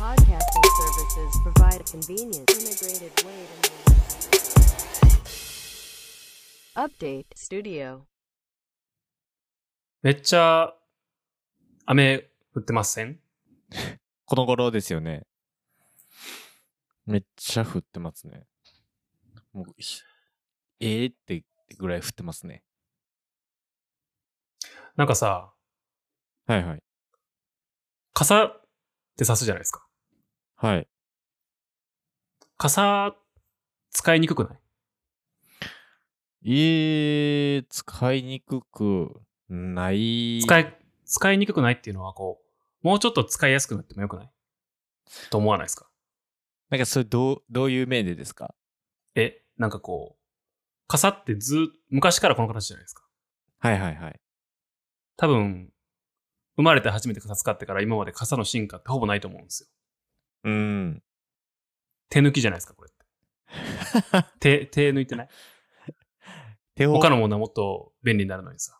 [0.00, 4.40] podcasting services provide a convenient, integrated way to
[6.74, 8.06] Update Studio.
[10.02, 10.72] めっちゃ
[11.84, 13.20] 雨降ってません？
[14.24, 15.26] この頃ですよね。
[17.04, 18.46] めっちゃ降ってますね。
[19.52, 20.00] もう、ひ
[20.80, 21.44] ええって
[21.76, 22.62] ぐらい降ってますね。
[24.96, 25.52] なんかさ、
[26.46, 26.82] はいはい。
[28.14, 28.62] 傘っ
[29.18, 29.86] て差すじゃないですか。
[30.62, 30.86] はい。
[32.58, 33.16] 傘
[33.90, 34.58] 使いにくくない？
[36.44, 40.42] えー、使いにくくない。
[40.42, 42.42] 使い、使いにくくないっていうのはこ
[42.84, 44.30] う、もうちょっと使いやすくなってもよくない？
[45.30, 45.88] と思わないですか？
[46.68, 48.54] なんかそれどう、どういう面でですか？
[49.14, 50.20] え、なんかこう、
[50.88, 53.02] 傘ってず、昔からこの形じゃないですか？
[53.60, 54.20] はいはいはい。
[55.16, 55.72] 多分、
[56.56, 59.68] 生まれて初めて傘使ってから今まで傘の進化ってほぼないと思うんですよ。
[60.44, 61.02] うーん。
[62.10, 63.04] 手抜きじゃないですか、これって。
[64.40, 65.28] 手、手抜いてない？
[66.76, 68.78] 手を、他のものはもっと便利になるのにさ。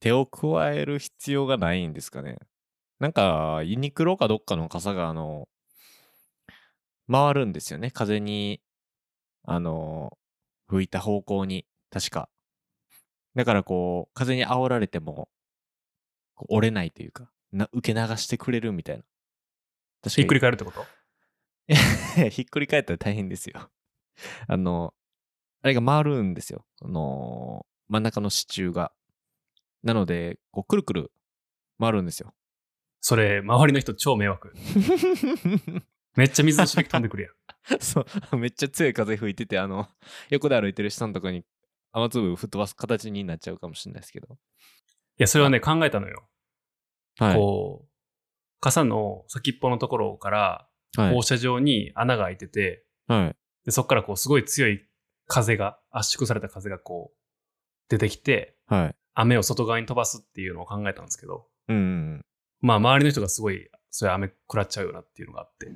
[0.00, 2.38] 手を加える必要がないんですかね。
[3.00, 5.48] なんか、ユニクロかどっかの傘が、あの、
[7.10, 7.90] 回るんですよね。
[7.90, 8.60] 風に、
[9.44, 10.18] あの、
[10.68, 12.28] 吹いた方向に、確か。
[13.36, 15.28] だからこう、風に煽られても、
[16.48, 19.04] 折れないというか、な受け流してくれるみたいな。
[20.02, 20.86] 確ひっくり返返るってこと？
[22.30, 23.70] ひっくり返ったら大変ですよ。
[24.48, 24.94] あの、
[25.62, 26.64] あれが回るんですよ。
[26.82, 28.92] あの、真ん中の支柱が。
[29.82, 31.12] なので、こう、くるくる
[31.78, 32.34] 回るんですよ。
[33.00, 34.52] それ、周りの人超迷惑。
[36.16, 37.80] めっちゃ水のしぶき飛んでくるやん。
[37.80, 39.88] そう、めっちゃ強い風吹いてて、あの、
[40.28, 41.44] 横で歩いてる人のとこに
[41.92, 44.34] 雨粒吹っ飛ばす形になっちゃうかもしれないですけど。
[44.34, 44.36] い
[45.18, 46.28] や、それはね、考えたのよ。
[47.18, 47.36] はい。
[47.36, 47.89] こう、
[48.60, 50.66] 傘の先っぽのところから
[50.96, 51.22] はい放。
[51.22, 53.36] 射状に穴が開いてて、はい。
[53.64, 54.80] でそこからこう、すごい強い
[55.26, 57.16] 風が、圧縮された風がこう、
[57.88, 58.94] 出てきて、はい。
[59.14, 62.24] 雨を外側に飛ばすっていうのを考えたんですけど、うんうんうん。
[62.60, 65.68] まあ、周りの人がすごい、それ雨食らっちゃうよなっていうのがあって、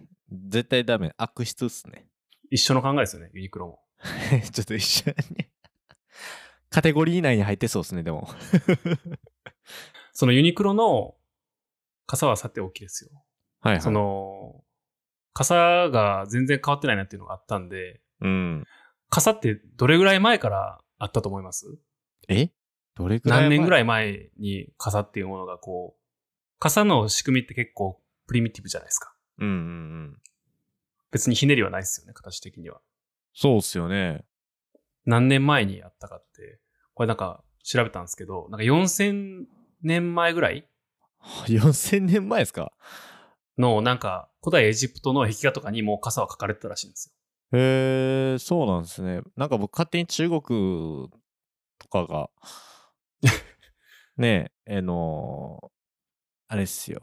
[0.49, 1.13] 絶対ダメ。
[1.17, 2.07] 悪質っすね。
[2.51, 3.81] 一緒の考えですよね、ユニクロも。
[4.53, 5.47] ちょっと一緒に。
[6.71, 8.29] カテゴリー内に入ってそうですね、でも。
[10.13, 11.17] そのユニクロの
[12.07, 13.11] 傘はさておきですよ。
[13.61, 13.83] はいはい。
[13.83, 14.63] そ、の、
[15.33, 18.65] 傘が全然変わってないなっていうのがあったんで、うん。
[19.11, 21.67] 傘ってどれぐらい前からあったと思います？
[22.29, 22.51] え？
[22.95, 26.01] どれぐらい何年ぐらいい前に傘っていうものがこう、
[26.59, 29.15] 傘の仕組みって結構プリミティブじゃないですか。
[29.39, 29.59] うんうんう
[30.11, 30.17] ん。
[31.11, 32.81] 別にひねりはないですよね、形的には。
[33.35, 34.25] そうっすよね。
[35.07, 36.61] 何年前にあったかって、
[36.95, 39.45] これなんか調べたんですけど、なんか4000
[39.83, 40.69] 年前ぐらい
[41.49, 42.73] 4000年前ですか？
[43.59, 47.15] のなんか古代エジプトの壁画とかにもう傘は描かれてたらしいんです
[47.53, 47.59] よ。
[47.59, 49.21] へえ、そうなんですね。
[49.37, 51.09] なんか僕勝手に中国
[51.79, 52.31] とかが、
[54.17, 55.71] ねえ、あの
[56.49, 57.01] あれっすよ。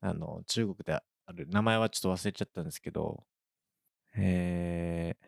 [0.00, 1.02] あの、中国であ
[1.32, 3.24] る、名前はちょっと忘れちゃったんですけど、
[4.16, 5.26] えー、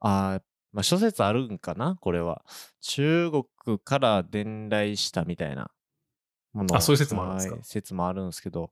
[0.00, 0.42] あー
[0.72, 1.96] まあ諸説あるんかな？
[2.00, 2.44] これは。
[2.80, 3.30] 中
[3.64, 5.70] 国から伝来したみたいな
[6.52, 6.76] もの。
[6.76, 7.54] あそういう説もあるんですか？
[7.54, 8.70] はい説もあるんですけど。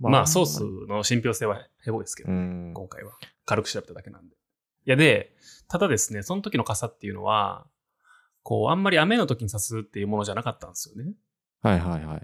[0.00, 2.72] まあソースの信憑性はヘボいですけど、うん。
[2.74, 3.12] 今回は。
[3.46, 4.34] 軽く調べただけなんで。
[4.34, 5.34] いやで、
[5.68, 7.66] ただですね、その時の傘っていうのは、
[8.42, 11.12] こう、あんまり雨の時に差すっていうものじゃなかったんですよね。
[11.60, 12.22] はいはいはい。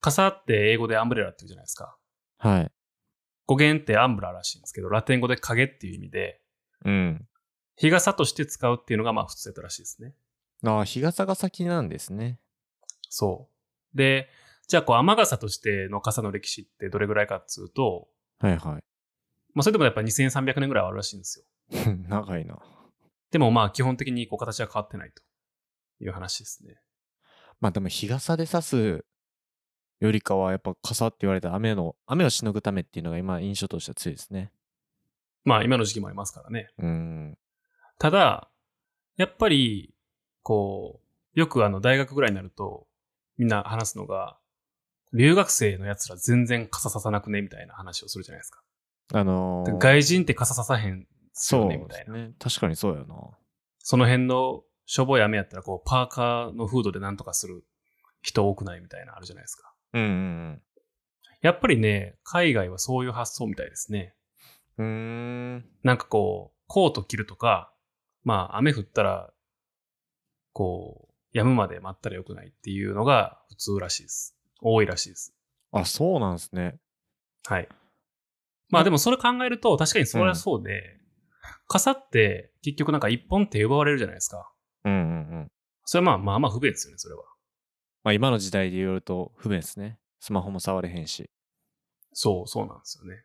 [0.00, 1.96] 傘って英語でアンブレラって言うじゃないですか。
[2.38, 2.70] はい。
[3.46, 6.42] 語源ってアンブラらしいんですけど、ラテン語で影っていう意味で、
[6.84, 7.26] うん。
[7.76, 10.14] 日傘として使うっていうのがまあ普通だったらしいですね。
[10.64, 12.38] ああ、日傘が先なんですね。
[13.08, 13.51] そう。
[13.94, 14.28] で、
[14.68, 18.08] じゃあこう雨傘としての傘の歴史ってどれぐらいかっつうと、
[18.38, 18.84] はいはい。
[19.54, 21.86] まあそれでもやっぱ2300年ぐらいはあるらしいんですよ。
[22.08, 22.58] 長いな。
[23.30, 25.22] でもまあ基本的にこう形は変わってないと
[26.00, 26.80] いう話ですね。
[27.60, 29.04] まあでも日傘で差す
[30.00, 34.50] よりかはやっぱ傘って言われた雨の、雨をしのぐためっていうのが今印象としては強いですね。
[35.44, 36.70] まあ今の時期もありますからね。
[36.78, 37.38] うん。
[37.98, 38.50] ただ、
[39.16, 39.94] やっぱり、
[40.42, 41.00] こ
[41.36, 42.88] う、よくあの大学ぐらいになると
[43.38, 44.38] みんな話すのが、
[45.12, 47.42] 留学生の奴ら全然傘ささなくね？
[47.42, 48.62] みたいな話をするじゃないですか。
[49.14, 52.14] あのー、外人って傘ささへんすそうよねみたいな。
[52.14, 52.32] ね。
[52.38, 53.14] 確かにそうやな。
[53.78, 57.64] その辺のしょぼい雨やったら、こう、パーカーのフードでなんとかする
[58.22, 58.80] 人多くない？
[58.80, 59.74] みたいなのあるじゃないですか。
[59.94, 60.62] うんうん
[61.42, 64.14] やっぱりね、海外はそういう発想みたいですね。
[64.78, 65.68] うん。
[65.82, 67.74] なんかこう、コート着るとか、
[68.22, 69.32] まあ、雨降ったら、
[70.52, 74.36] こう、止むまで待ったらよくないっていうのが普通らしいです。
[74.60, 75.34] 多いらしいです。
[75.72, 76.78] あ、そうなんですね。
[77.46, 77.68] はい。
[78.68, 80.98] まあでもそれ考えると確かにそれはそうで、
[81.68, 84.52] 傘って結局なんか一本手奪われるじゃないですか。
[84.84, 85.02] うんうんう
[85.40, 85.52] ん。
[85.84, 87.22] それはまあまあまあ不便ですよね、それは。
[88.04, 89.98] まあ今の時代で言うと不便ですね。
[90.20, 91.30] スマホも触れへんし。
[92.12, 93.24] そう、そうなんですよね。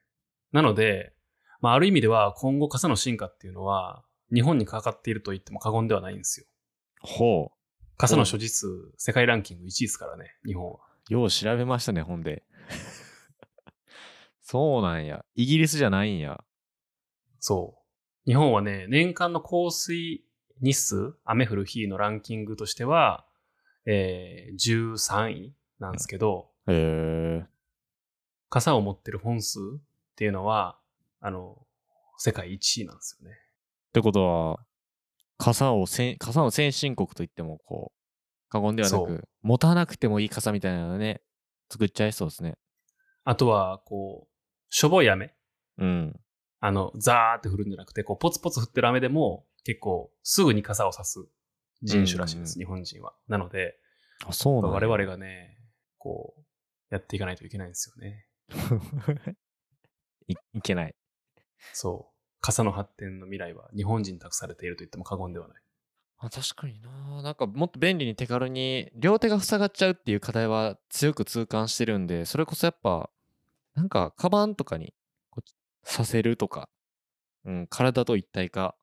[0.51, 1.13] なので、
[1.62, 6.48] まあある意味では今後傘の進化っていうのは日本にかかっていると言っても過言ではないんですよ。
[7.01, 7.51] ほ
[7.97, 8.67] 傘の所持数、
[8.97, 10.79] 世界ランキング1位ですからね、日本は。
[11.09, 11.13] う。
[11.13, 12.44] よう調べましたね、ほんで。
[14.41, 15.25] そうなんや。
[15.35, 16.44] イギリスじゃないんや。
[17.39, 17.75] そ
[18.25, 18.29] う。
[18.29, 20.23] 日本はね、年間の降水
[20.61, 23.25] 日数、雨降る日のランキングとしては、
[23.85, 27.45] えー、13位なんですけど、へえ。
[28.49, 29.79] 傘を持ってる本数っ
[30.15, 30.79] ていうのは、
[31.19, 31.65] あの、
[32.17, 33.35] 世界1位なんですよね。
[33.35, 34.59] ってことは、
[35.38, 41.22] 傘をせん、傘の先進国といっても、こう、過言ではなそく、持たなくてもいい傘みたいなのね、
[41.69, 42.56] 作っちゃいそうですね。
[43.24, 44.30] あとは、こう、
[44.69, 45.34] しょぼい雨。
[45.78, 46.19] うん。
[46.60, 51.28] あの、ザーって降るんじゃなくて、こう、ポツポツ降ってる雨でも、結構、すぐに傘を差す
[51.83, 53.13] 人種らしいです、うん日本人は。
[53.28, 53.78] なので、
[54.25, 55.57] あ、そうなんや我々がね、
[55.98, 56.42] こう、
[56.90, 58.28] やっていかないといけないんですよね。
[60.28, 60.95] いいけない。
[61.74, 62.17] そう。
[62.47, 65.57] 傘の発展の未来は日本人に託されていると言っても過言ではない。
[66.19, 67.21] あ確かにな。
[67.21, 73.09] なんかもっと便利に手軽に両手が塞がっちゃうっていう課題は強く痛感してるんでそれこそやっぱ
[73.75, 74.94] なんかカバンとかに
[75.83, 76.69] させるとか、
[77.44, 78.75] うん、体と一体化。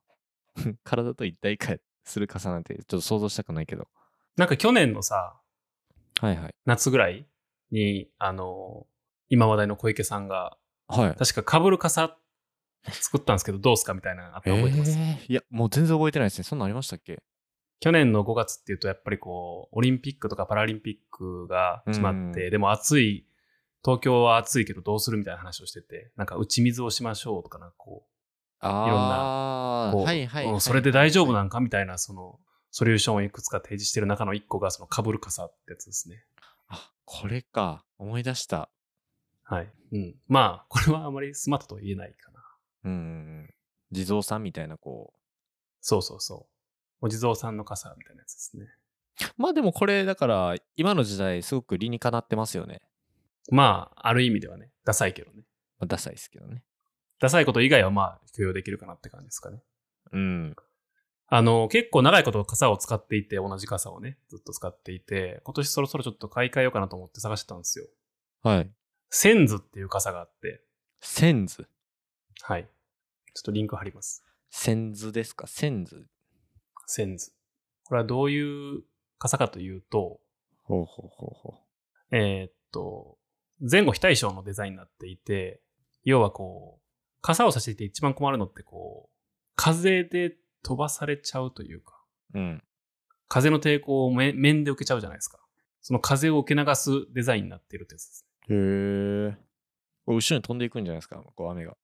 [0.84, 1.74] 体と一体化
[2.04, 3.88] する傘なんてちょっと想像したくないけど。
[4.36, 5.40] なんか去年のさ、
[6.20, 6.54] はいはい。
[6.66, 7.26] 夏ぐらい
[7.70, 8.86] に、あの、
[9.30, 11.14] 今話題の小池さんが、はい。
[11.16, 12.18] 確か被る傘
[12.92, 17.22] 作ったんですけど、どうすかみたいなのあったの覚えてます、えーいやもう全然覚えてないですねそんなんありましたっけ？
[17.80, 23.26] 去年の5月っていうと、やっぱりこう、オリンピックとかパラリンピックが決まって、うんでも暑い、
[23.84, 28.06] 東京は暑いけどどうするみたいな話をしてて、なんか打ち水をしましょうとかなんかこ
[28.60, 32.38] ああう、こうはいはい、それで大丈夫なんんかみたいな、その、
[32.70, 36.24] ソリューションをいくつか提示してる中の一個が、その被る傘ってやつですね。
[36.68, 38.70] あこれか思い出した
[39.42, 39.70] はい。
[39.92, 40.14] うん。
[40.26, 42.33] まあ、これはあまりスマートとは言えないかな。
[42.84, 43.54] うん
[43.90, 45.18] 地蔵さんみたいなこう
[45.80, 46.46] そうそうそ
[47.02, 47.06] う。
[47.06, 48.66] お地蔵さんの傘みたいなやつですね。
[49.36, 52.82] まあでもこれだから今の時代すごく理にかなってますよね。
[53.50, 55.42] まあ、ある意味ではね、ダサいけどね。
[55.78, 56.62] まあ、ダサいですけどね。
[57.20, 59.62] ダサいこと以外はまあ、許容できるかなって感じですかね。
[60.12, 60.56] うん。
[61.26, 67.86] あの、結構長いこと傘を使っていて、同じ傘をね、ずっと使っていて、今年そろそろちょっと買い替えようかなと思って探してたんですよ。
[68.42, 68.70] はい。
[69.10, 70.62] センズっていう傘があって、
[71.00, 71.68] センズ？
[72.40, 72.68] はい。
[73.34, 74.24] ちょっとリンク貼ります。
[74.50, 75.46] Senzですか？
[75.46, 77.32] Senz？Senz。
[77.82, 78.82] これはどういう
[79.18, 80.20] 傘かというと、
[80.62, 81.54] ほうほうほうほ
[82.12, 83.18] えーっと、
[83.60, 85.60] 前後非対称のデザインになっていて、
[86.04, 86.82] 要はこう、
[87.22, 89.16] 傘を差していて一番困るのってこう、
[89.56, 92.00] 風で飛ばされちゃうというか、
[92.34, 92.38] う。
[92.38, 92.62] うん。
[93.28, 95.40] 風の抵抗を面面で受けちゃうじゃないですか。
[95.80, 98.26] その風を受け流すデザインになっているってやつです。
[98.50, 99.36] へえ。
[100.06, 101.16] 後ろに飛んでいくんじゃないですか？
[101.34, 101.76] こう雨が。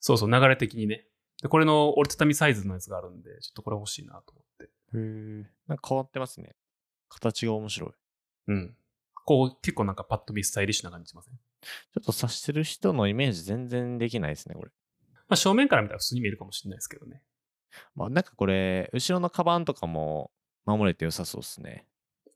[0.00, 1.06] そうそう、流れ的にね。
[1.42, 4.64] で、これの折りたたみサイズのやつがあるんで、ちょっとこれ欲しいなと思って。
[4.64, 5.50] へえ。
[5.68, 6.54] なんか変わってますね。
[7.08, 7.90] 形が面白い。
[8.48, 8.76] うん。
[9.24, 11.34] こう、結構なんかパッと見スタイリッシュな感じしません？
[11.34, 14.70] ちょっと刺してる人のイメージ全然できないですね、これ。
[15.28, 17.22] まあ正面から見たら普通に見えるかもしれないですけどね。
[17.94, 20.30] まあなんかこれ、後ろのカバンとかも
[20.64, 21.86] 守れて良さそうですね。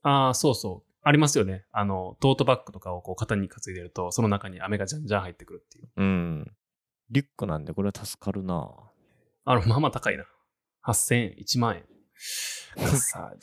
[0.03, 0.91] ああ、そうそう。
[1.03, 1.65] ありますよね。
[1.73, 5.89] あの、トートバッグとかをこう肩に担いでると、その中に雨がじゃんじゃん入ってくるっていう。
[5.97, 6.53] うん。
[7.11, 8.71] リュックなんでこれは助かるな
[9.45, 10.25] あの、まあまあ高いな。
[10.87, 11.85] 8000円、1万円。
[12.99, 13.37] さあ、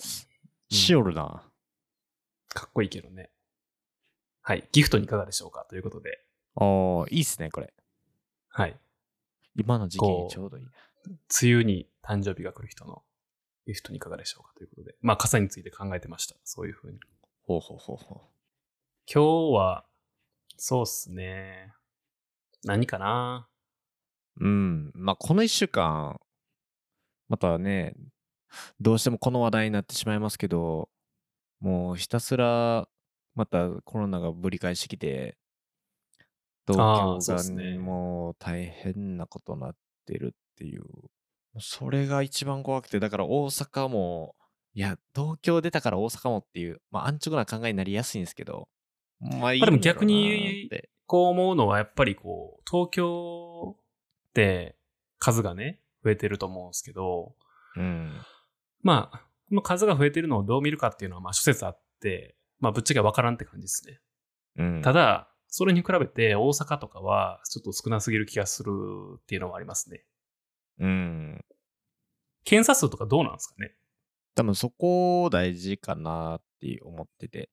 [0.69, 1.43] しおるな
[2.49, 3.29] かっこいいけどね。
[4.41, 4.67] はい。
[4.71, 6.23] ギフトにいかがでしょうかということで。
[6.55, 7.73] ああ、いいっすね、これ。
[8.49, 8.79] はい。
[9.55, 10.65] 今の時期にちょうどいい。
[11.43, 13.03] 梅雨に誕生日が来る人の
[13.65, 14.95] ギフトにいかがでしょうかということで。
[15.01, 16.35] まあ、傘について考えてました。
[16.45, 16.99] そういうふうに。
[17.45, 18.21] ほうほうほうほ
[19.13, 19.85] 今日は、
[20.55, 21.73] そうっすね。
[22.63, 23.47] 何かな？
[24.39, 24.45] う。
[24.45, 24.91] うん。
[24.93, 26.19] まあ、この一週間、
[27.29, 27.95] またね、
[28.79, 30.89] どうしてもこの話題になってしまいますけど、
[31.59, 32.87] もうひたすら、
[33.35, 35.37] またコロナがぶり返してきて、
[36.67, 39.75] 東京がねもう大変なことになっ
[40.05, 40.83] てるっていう。
[41.59, 44.35] それが一番怖くて、だから大阪も、
[44.73, 48.67] いや、東京出たから大阪もっていう、まあ安直な考えになりやすいんですけど、
[49.19, 50.69] まあいいでも逆に
[51.07, 53.75] こう思うのはやっぱりこう、東京
[55.19, 57.35] 数がね、増えてると思うんですけど、
[57.75, 58.13] うん。
[58.81, 63.99] まあ、この数が増えてるのをどう見るかっていうのはまあ諸説あって、まあぶっちゃけわからんって感じですね。
[64.57, 64.81] うん。
[64.81, 68.71] ただ、それに比べて大阪とかはちょっと少なすぎる気がする
[69.17, 70.03] っていうのはありますね。
[70.79, 71.45] うん。
[72.43, 73.73] 検査数とかどうなんですかね？
[74.35, 77.49] 多分そこ大事かなって思ってて、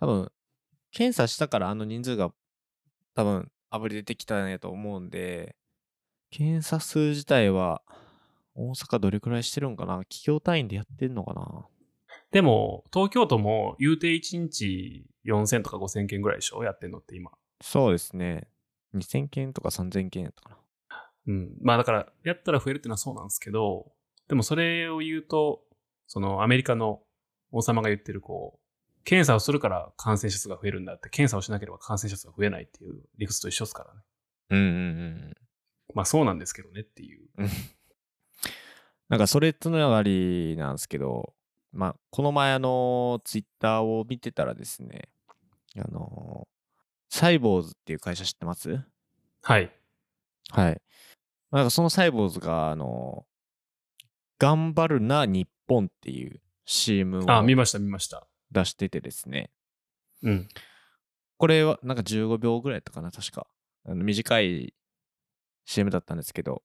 [0.00, 0.30] 多分、
[0.92, 2.32] 検査したからあの人数が
[3.14, 5.56] 多分、あぶり出てきたんやと思うんで、
[6.36, 7.82] 検査数自体は、
[8.56, 9.98] 大阪どれくらいしてるんかな？
[9.98, 11.66] 企業単位でやってんのかな？
[12.32, 16.64] でも、東京都も言うて1日4000とか5000件ぐらいでしょ？
[16.64, 17.30] やってんのって今。
[17.60, 18.48] そうですね。
[18.96, 20.56] 2000件とか3000件やったかな。
[21.28, 21.52] うん。
[21.62, 23.92] まあだから、やったら増えるっていうのはそうなんですけど、
[24.28, 25.62] でもそれを言うと、
[26.08, 27.00] そのアメリカの
[27.52, 34.00] 王様が言ってるこう、検査をするから感染者数が増えるんだって、検査をしなければ感染者数が増えないっていう理屈と一緒ですからね。
[34.50, 34.68] うんうんう
[35.30, 35.34] ん。
[35.94, 37.28] まあそうなんですけどねっていう。
[39.08, 41.34] なんかそれつながりなんですけど、
[41.72, 45.08] まあ、この前あの、ツイッターを見てたらですね、
[45.76, 46.48] あの、
[47.08, 48.80] サイボーズっていう会社知ってます？
[49.42, 49.72] はい。
[50.50, 50.82] はい。
[51.50, 53.26] なんかそのサイボーズが、あの、
[54.38, 58.26] 頑張るな日本っていう CM あ、を見ました見ました。
[58.50, 59.50] 出しててですね、
[60.22, 60.48] うん。
[61.36, 63.46] これはなんか15秒ぐらいやったかな、確か。
[63.84, 64.74] あの短い
[65.64, 66.62] CM だったんですけど、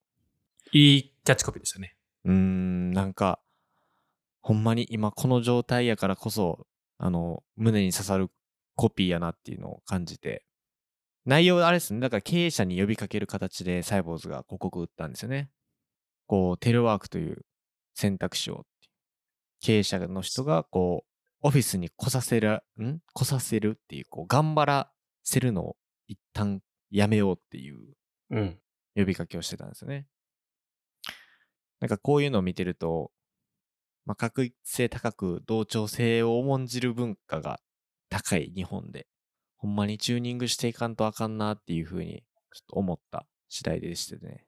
[0.72, 1.96] いいキャッチコピーでしたね。
[2.26, 3.40] うーん、なんか、
[4.42, 8.30] ほんまに今この状態やからこそ、あの、胸に刺さる
[8.76, 10.46] コピーやなっていうのを感じて、
[11.26, 15.50] 内容あれですね、だから経営者に呼びかける形でサイボーズが広告打ったんですよね。
[16.28, 17.46] こう、テレワークという
[17.94, 18.66] 選択肢を
[19.62, 21.10] 経営者の人が、こう、
[21.42, 23.00] オフィスに来させる、ん？
[23.14, 24.92] 来させるっていう、こう、頑張ら
[25.24, 25.78] せるのを
[26.08, 27.80] 一旦やめようっていう
[28.32, 28.60] うん。
[29.00, 30.08] 呼びかけをしてたんですよね。
[31.80, 33.12] なんかこういうのを見てると、
[34.06, 37.62] まあ、確一性高く同調性を重んじる文化が
[38.10, 39.08] 高い日本で、
[39.56, 44.46] ほんまにチューニングしていかんとあかんなっていうふうにちょっと思った次第でしてね。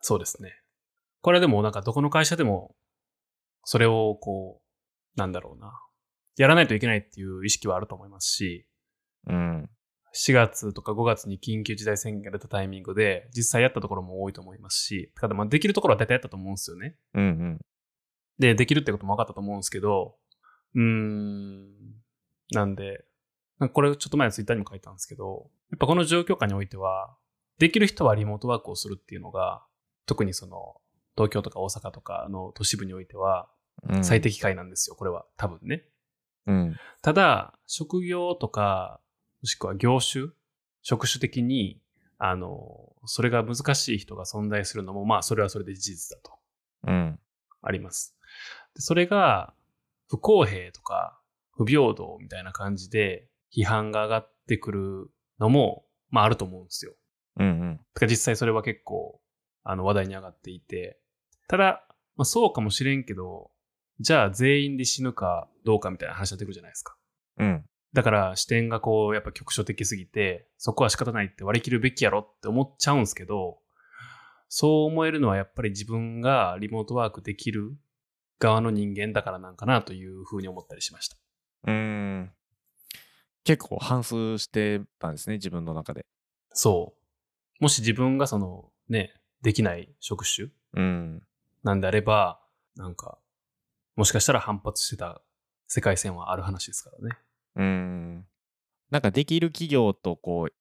[0.00, 0.52] そうですね。
[1.20, 2.74] これでもなんかどこの会社でも、
[3.64, 5.72] それをこう、なんだろうな。
[6.36, 8.66] やらないといけないっていう意識はあると思いますし、
[9.28, 9.70] うん。
[10.14, 16.96] 4月とか5月に緊急事態宣言が出たタイミングで、実際やったところも多いと思いますし、ただまあできるところは大体やったと思うんですよね。
[17.14, 17.60] うんうん。
[18.38, 20.16] で、できるってことも分かったと思うんですけど、
[20.74, 21.68] うーん、
[22.50, 23.04] なんで、
[23.58, 27.16] なんかこれちょっと前のツイッターにも書いたんですけど、やっぱこの状況下においては、
[27.58, 29.64] できる人はリモートワークをするっていうのが、
[30.06, 30.76] 特にその、
[31.16, 33.48] 東京とか大阪とかの都市部においては
[33.88, 35.24] うん、最適解なんですよ、これは。
[35.36, 35.84] 多分ね。
[36.46, 36.76] うん。
[37.02, 39.00] ただ、職業とか、
[39.42, 40.28] もしくは業種、
[40.82, 41.80] 職種的に、
[42.18, 46.38] あの、それが難しい人が存在するのも、まあ、それはそれで事実だと。
[46.86, 47.18] うん。
[47.62, 48.16] あります。
[48.74, 49.54] でそれが
[50.08, 51.18] 不公平とか
[51.52, 56.92] 不平等みたいな感じで批判が上がってくるのも、まああると思うんですよ。
[57.38, 57.80] うんうん。
[57.94, 59.20] てか実際それは結構
[59.64, 60.98] あの話題に上がっていて、
[61.48, 63.50] ただ、まあそうかもしれんけど、
[64.00, 66.96] じゃあ全員で死ぬかどうかみたいな話になってくるじゃないですか。
[67.38, 67.64] うん。
[67.92, 73.58] だから視点がこうやっぱ局所的すぎて、そこは仕方ないって割り切るべきやろって思っちゃうんですけど、
[74.48, 77.76] そう思えるのはやっぱり自分がリモートワークできる
[78.38, 81.16] 側の人間だからなんかなというふうに思ったりしました。
[81.66, 82.32] うーん。
[83.44, 86.04] 結構反数してたんですね、自分の中で。
[86.52, 86.94] そ
[87.60, 87.62] う。
[87.62, 91.22] もし自分がそのね、できない職種うん。
[91.62, 92.40] なんであれば、
[92.76, 93.18] なんか、
[93.96, 95.20] もしかしたら反発してた
[95.66, 97.16] 世界線はある話ですからね。
[97.56, 98.26] うーん。
[98.90, 100.54] なんかできる企業とこう、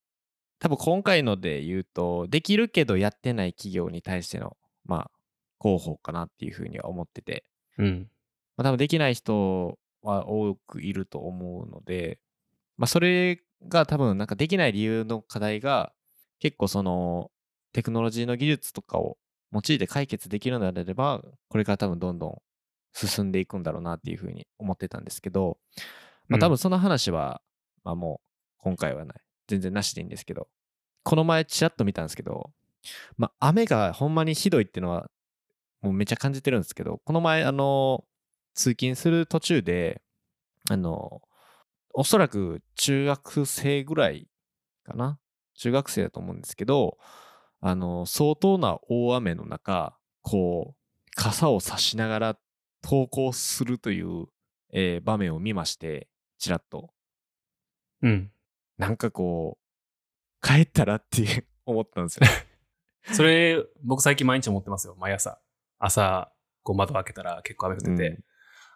[0.60, 5.12] 多分今回ので言うと、できるけどやってない企業に対しての、まあ、
[5.60, 7.45] 広報かなっていうふうには思ってて、
[7.77, 8.10] うん。
[8.57, 12.19] まあ、多分できない人は多くいると思うので、
[12.77, 15.93] まあ、それが多分なんかできない理由の課題が、
[16.39, 17.31] 結構その、
[17.74, 19.17] テクノロジーの技術とかを
[19.53, 22.41] 用いて解決できるのであれば、これから多分どんどん
[22.93, 25.57] 進んでいくんだろうなっていうふうに思ってたんですけど、
[26.31, 27.41] まあ、多分その話は、
[27.83, 28.21] まあも
[28.59, 29.17] う今回はない。
[29.47, 30.47] 全然なしでいいんですけど、
[31.03, 32.51] この前ちらっと見たんですけど、
[33.17, 35.09] まあ雨がほんまにひどいっていうのは、
[35.81, 38.05] もうめっちゃ感じてるんですけど、この前あの、
[38.53, 40.01] 通勤する途中で、
[40.69, 41.21] あの、
[41.93, 44.27] おそらく中学生ぐらい
[44.85, 45.19] かな？
[45.55, 46.97] 中学生だと思うんですけど、
[47.59, 52.38] あの、相当な大雨の中、こう、傘を差しながら
[52.83, 54.27] 登校するという、
[54.71, 56.07] えー場面を見まして、
[56.41, 56.91] ちらっと。
[58.01, 58.31] うん。
[58.77, 59.60] なんかこ
[60.43, 62.21] う、帰ったらって思ったんですよ。
[63.13, 64.95] それ、僕最近毎日思ってますよ。
[64.98, 65.39] 毎朝。
[65.77, 66.33] 朝、
[66.63, 68.24] こう窓開けたら結構雨降ってて、うん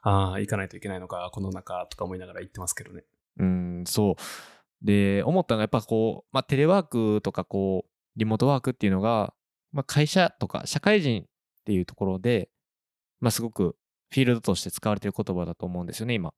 [0.08, 3.04] ああ、行かないといけないのか、この中とか思いながら行ってますけどね。
[3.40, 4.86] うん、そう。
[4.86, 9.34] で、思ったのがやっぱこう、まあ、テレワークとかこう、リモートワークっていうのが、
[9.72, 11.26] まあ、会社とか社会人っ
[11.66, 12.50] ていうところで、
[13.20, 13.76] まあ、すごく
[14.12, 16.36] フィールドとして使われている言葉だと思うんですよね、今。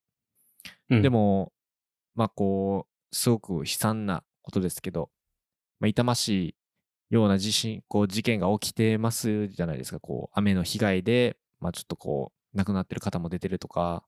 [0.90, 1.52] うんで、も、
[2.16, 5.10] まあこう、すごく悲惨なことですけど、
[5.80, 6.30] まあ、痛まし
[7.10, 10.00] いような地震、こう事件が起きてますじゃないですか。
[10.00, 14.06] こう、雨の被害で、まあちょっとこう、亡くなってる方も出てるとか、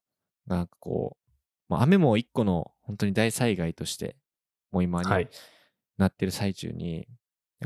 [0.48, 1.32] なんかこう、
[1.70, 4.16] まあ雨も一個の本当に大災害として、
[4.72, 5.30] もう今にはい。
[5.98, 7.08] なってる最中に、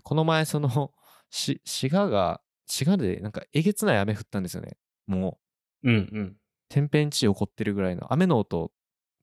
[0.03, 0.91] この前その、
[1.29, 4.77] し滋賀が、滋賀でなんかえげつない雨降ったんですよね。
[5.07, 5.39] も
[5.83, 6.37] う、うんうん。
[6.73, 8.71] 天変地異起こってるぐらいの雨の音、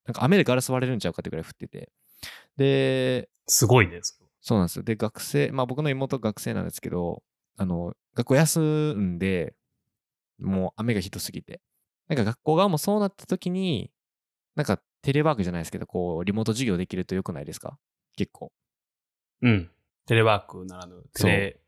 [0.06, 1.90] なんか雨でガラス割れるんちゃうかってぐらい降ってて。
[2.56, 4.84] で、すごいね、それはそうなんですよ。
[4.84, 7.24] で、学生、まあ僕の妹が学生なんですけど、
[7.56, 8.60] あの、学校休
[8.94, 9.56] んで、
[10.38, 11.60] もう雨がひどすぎて。
[12.06, 13.90] なんか学校側もそうなった時に、
[14.54, 17.78] なんかテレワークじゃないですけど、こう、リモート授業できると良くないですか？
[18.16, 18.52] 結構。
[19.42, 19.70] うん。
[20.06, 21.60] テレワークならぬ、テレ、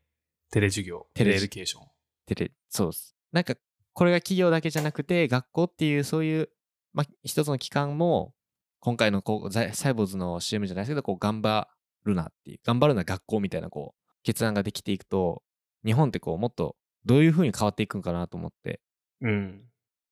[0.49, 1.87] テレ授業、テレエデュケーション。
[2.25, 3.15] テレ、そうです。
[3.33, 3.55] なんか、
[3.93, 6.49] これが企業だけじゃなくて、学校っていうそういう、
[6.93, 8.33] まあ、一つの機関も、
[8.79, 11.67] 今回のこう、サイボーズの CM じゃないですけど、こう、頑張
[12.03, 15.43] るなっていう、頑張るな学校みたいな、こう、決断ができていくと、
[15.85, 18.81] 日本ってこう、もっとどういう風に変わっていくんかなと思って、
[19.21, 19.63] うん。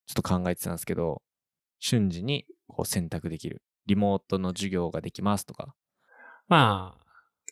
[0.07, 1.21] ちょっと考えてたんですけど、
[1.79, 3.61] 瞬時にこう選択できる。
[3.87, 5.73] リモートの授業ができますとか。
[6.47, 6.97] ま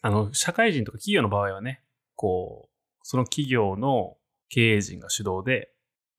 [0.02, 1.84] あ、あの、社会人とか企業の場合はね、
[2.16, 4.18] こう、その企業の
[4.50, 5.72] 経営陣が主導で、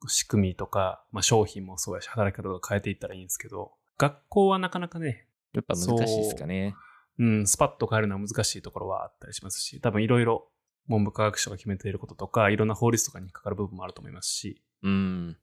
[0.09, 6.75] 仕組みとか、まあ商品もそうやし、働き方とか変えていったらいいんですけど、学校はなかなかね、やっぱ難しいですかね。
[7.19, 10.49] うん、スパッと変えるのは難しいところはあったりしますし、多分いろいろ
[10.89, 15.37] 文部科学省が決めていることとか、いろんな法律とかにかかる部分もあると思いますし、うん。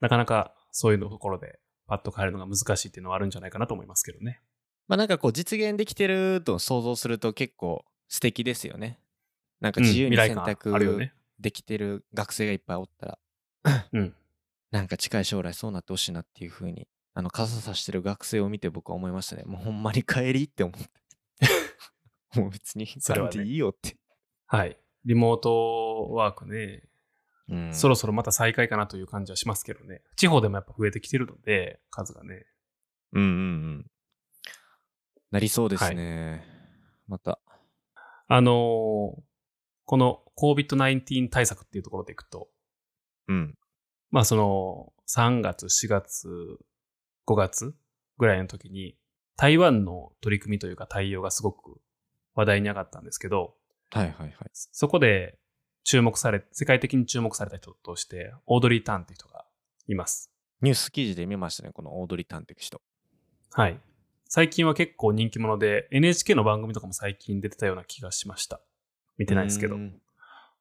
[0.00, 4.40] なかなかそういうところでパッと変えるのが難しいっていうのはあるんじゃないかなと思いますけどね。
[4.86, 8.98] まあなんかこう実現できてると想像すると結構素敵ですよね。
[9.60, 10.72] なんかうん自由に選択。
[11.40, 13.18] できてる学生がいっぱいおったら、
[13.92, 14.14] うん。
[14.70, 19.44] なんか近い将来そうなってほしいなっていう風に、あの傘さしてる学生を見て僕は思いましたね。
[19.44, 20.88] もうほんまに帰りって思って。
[22.38, 23.96] もう別にそれはね帰っていいよって。
[24.46, 24.78] はい。
[25.04, 26.84] リモートワークね、
[27.48, 30.02] うんそろそろまた再開かなという感じはしますけどね。
[30.16, 32.46] 地方でもやっぱ増えてきてるので、数がね。
[33.12, 33.32] うんうんう
[33.78, 33.90] ん。
[35.30, 36.44] なりそうですね。
[37.06, 37.40] また。
[38.26, 39.22] あのー
[39.90, 42.50] この COVID-19 対策っていうところでいくと、
[43.28, 43.54] うん。
[44.10, 46.28] まあその3月、4月、
[47.26, 47.74] 5月
[48.18, 48.96] ぐらいの時に
[49.36, 51.80] 台湾の取り組みというか対応がすごく
[52.34, 53.54] 話題に上がったんですけど、
[53.90, 54.32] はいはいはい。
[54.52, 55.38] そこで
[55.84, 59.46] 注目され、世界的に注目された人として、オードリー・タンっていう人が
[59.86, 60.30] います。
[60.60, 62.82] ニュース記事で見ましたね、このオードリー・タンって人。
[63.52, 63.80] はい。
[64.28, 68.60] 最近は結構人気者で、NHK の番組とかも最近出てたような気がしました。
[69.16, 69.78] 見てないですけどう。
[69.78, 70.00] ん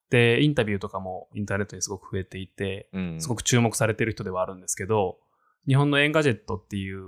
[0.09, 3.21] で、インタビューとかもインターネットにすごく増えていて、うん。
[3.21, 5.19] すごく注目されてる人ではあるんですけど、
[5.67, 7.05] 日本の Engadget っていう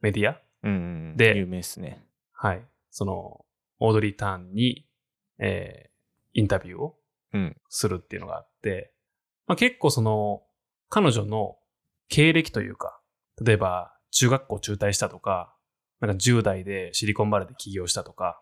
[0.00, 0.74] メディアうんう
[1.14, 1.16] ん。
[1.16, 2.04] で有名ですね。
[2.32, 2.62] はい。
[2.90, 3.44] その、
[3.78, 4.86] オードリー・タンに、
[5.38, 5.90] えー
[6.32, 6.96] インタビューを
[7.32, 7.56] うん。
[7.68, 8.92] するっていうのがあって、
[9.48, 10.42] まあ、結構その、
[10.88, 11.56] 彼女の
[12.08, 13.00] 経歴というか、
[13.44, 15.56] 例えば中学校中退したとか、
[16.00, 18.40] なんか10代でシリコンバレーで起業したとか、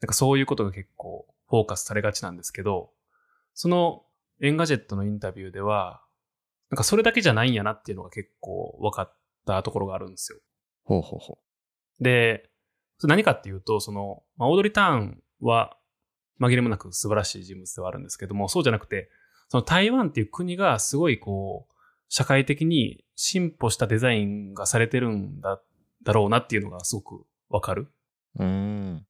[0.00, 2.90] なんかそういうことが結構フォーカスされがちなんですけど、
[3.60, 4.04] その
[4.40, 6.00] Engadget のインタビューでは、
[6.70, 10.38] なんかそれだけじゃないんやなっていうのが結構分かったところがあるんですよ。
[10.84, 11.38] ほうほうほ
[11.98, 12.48] で、
[12.98, 15.76] それ何かっていうと、その、まあ、オードリー・タンは
[16.40, 19.10] 紛れもなく素晴らしい人物ではあるんですけども、そうじゃなくて、
[19.48, 21.74] その台湾っていう国がすごいこう、
[22.08, 25.60] 社会的に進歩したデザインがされてるんだ、
[26.04, 27.88] だろうなっていうのがすごくわかる。
[28.38, 28.44] う。
[28.44, 29.04] ん。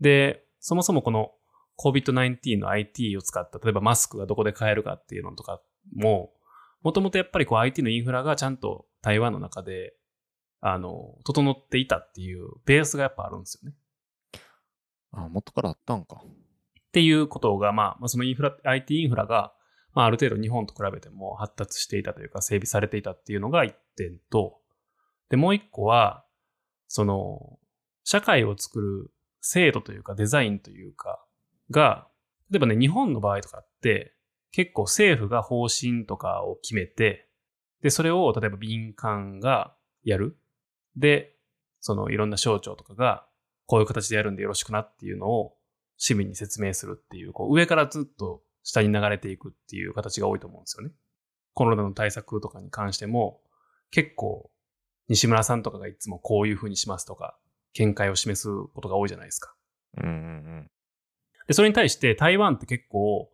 [0.00, 1.32] で、そもそもこの
[1.78, 5.60] COVID-19 の IT を使った、例えばマスクがどこで買えるかっていうのとか
[5.94, 6.32] も、
[6.82, 9.94] もともとやっぱりこう IT のインフラがちゃんと台湾の中で、
[10.60, 13.76] あの、整っていたっていうベースがやっぱあるんですよね。
[15.12, 16.22] あ、元からあったんか。
[16.24, 19.52] っていうことが、まあ、まあそのインフラ、IT インフラが、
[19.94, 24.60] まあ、ある程度日本と比べても発達していたというか、整備されていたっていうのが一点と、
[25.30, 26.24] で、もう一個は、
[26.88, 27.58] その、
[28.04, 29.10] 社会を作る
[29.40, 31.25] 制度というか、デザインというか、
[31.70, 32.08] が、
[32.50, 34.14] 例えばね、日本の場合とかって、
[34.52, 37.28] 結構政府が方針とかを決めて、
[37.82, 40.38] で、それを例えば民間がやる。
[40.96, 41.36] で、
[41.80, 43.26] そのいろんな省庁とかが、
[43.66, 45.56] こういう形でやるんでよろしくなっていうのを
[45.96, 50.92] 市民に説明するっていう、こう上からずっと下に流れていくっていう形が多いと思うんですよね。
[51.54, 53.40] コロナの対策とかに関しても、
[53.90, 54.50] 結構、
[55.08, 57.38] 西村さんとかがいつもこういう風にしますとか、
[57.74, 59.54] 見解を示すことが多いじゃないですか。
[59.98, 60.12] うんうんう
[60.62, 60.70] ん
[61.46, 63.30] で、それに対して台湾って結構、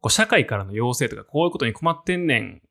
[0.00, 2.62] こう社会からの要請とか、こういうことに困ってんねん。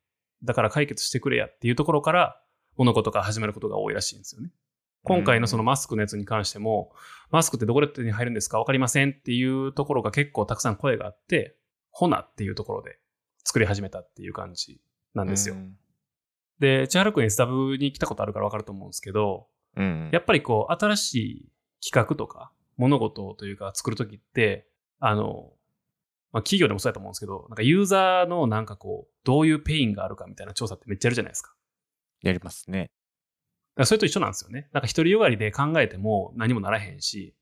[0.43, 2.41] だから解決してくれやっていうところから、
[2.77, 4.51] 物事が始まることが多いらしいんですよね。
[5.03, 6.91] 今回のそのマスクのやつに関しても、
[7.29, 11.57] マスクってどこで手に入るんですかわかりませんっていうところが結構たくさん声があって、
[11.91, 12.99] ほなっていうところで
[13.43, 14.81] 作り始めたっていう感じ
[15.13, 15.31] なうんん。
[15.31, 15.55] ですよ。
[16.59, 19.85] で、千原くん SW に来たことあるからわかると思うんですけど、うん。
[19.85, 20.09] うん。
[20.11, 21.51] やっぱりこう、新しい
[21.85, 24.67] 企画とか、物事というか作るときって、
[24.99, 25.51] あの、
[26.31, 31.53] まあ、企業でもそうやと思うんですけど、なんかユーザーのなんかこう、どういうペインがあるかみたいな調査ってめっちゃあるじゃないですか。
[32.21, 32.91] やりますね。
[33.83, 34.69] それと一緒なんですよね。
[34.73, 37.35] なんか一人よがりで考えても何もならへんし、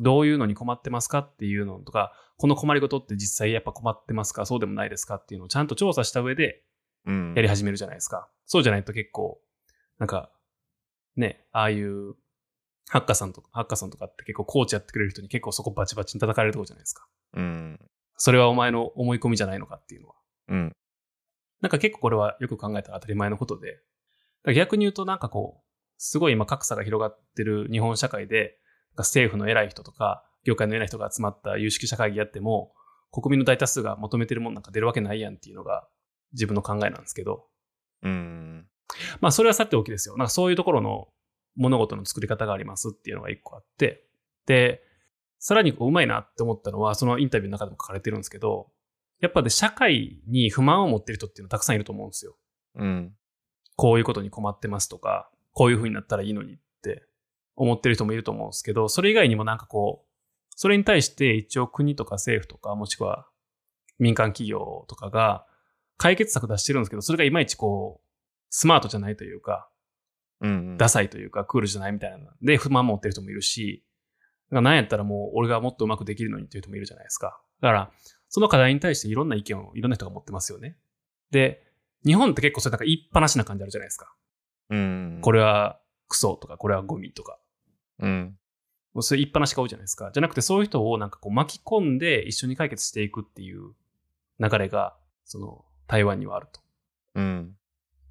[0.00, 6.62] どういうのに困ってますかっていうのとか、この困りごとって実際やっぱ困ってますかそうでもないですかっていうのをちゃんと調査した上で
[7.08, 7.34] うん。
[7.34, 8.28] やり始めるじゃないですか。
[8.46, 9.40] そうじゃないと結構、
[9.98, 10.30] なんか、
[11.16, 12.14] ね、ああいう、
[12.88, 17.06] ハッカーさんとか、ハッカーさんとかって結構コーチやってくれる人に結構そこバチバチに叩かれるとこじゃないですか。
[17.34, 17.80] うん。
[18.16, 20.14] それはお前の思い込みじゃないのかっていうのは。
[20.48, 20.72] うん。
[21.60, 23.80] なんか結構これはよく考えたら当たり前のことで、
[24.54, 25.64] 逆に言うとなんかこう、
[25.98, 28.58] すごい今格差が広がってる日本社会で、
[28.96, 32.72] 政府の偉い人とか、業界の偉い人が集まった有識者会議やっても、
[33.12, 35.88] 国民の大多数が求めてるもんなんか出るわけないやんっていうのが
[36.32, 37.46] 自分の考えなんですけど、
[38.02, 38.66] うん。
[39.20, 40.16] まあそれはさておきですよ。
[40.16, 41.08] なんかそういうところの
[41.58, 44.06] 物事の作り方がありますっていうのが一個あって、
[44.46, 44.82] で、
[45.38, 48.70] さらにこううまいなって思ったのは、そのインタビューの中でも書かれてるんですけど、
[49.20, 52.36] やっぱで社会に不満を持ってる人っていうのたくさんいると思うんですよ。
[52.76, 53.14] うん。
[53.76, 57.04] こういうことに困ってますとか、こういう風になったらいいのにって
[57.56, 60.08] 思ってる人もいると思うんですけど、それ以外にもなんかこう、
[60.56, 63.28] それに対して一応国とか政府とか、もしくは
[63.98, 65.46] 民間企業とかが
[65.96, 68.06] 解決策出してるんですけど、それがいまいちこう、
[68.50, 69.68] スマートじゃないというか、
[70.40, 70.76] うん。
[70.76, 73.84] ダサいというか、クールじゃないみたいなので、不満持ってる人もいるし、
[74.50, 77.40] なんやったらもう俺がもっとうまくできるのにっていう人もいるじゃないですか。
[77.60, 77.90] だから、
[78.28, 80.76] その課題に対していろんな意見をいろんな人が持ってますよね。
[81.30, 81.62] で、
[82.04, 84.14] 日本って結構それなんか言いっぱなしな感じあるじゃないですか。
[84.70, 85.18] うん。
[85.22, 87.38] これはクソとか、これはゴミとか。
[87.98, 88.38] うん。
[88.94, 90.10] もうそれ言いっぱなしが多いじゃないですか。
[90.12, 93.72] じゃなくてそういう人をなんかこう巻き込んで一緒に解決していくっていう
[94.40, 96.60] 流れが、その台湾にはあると。
[97.14, 97.57] うん。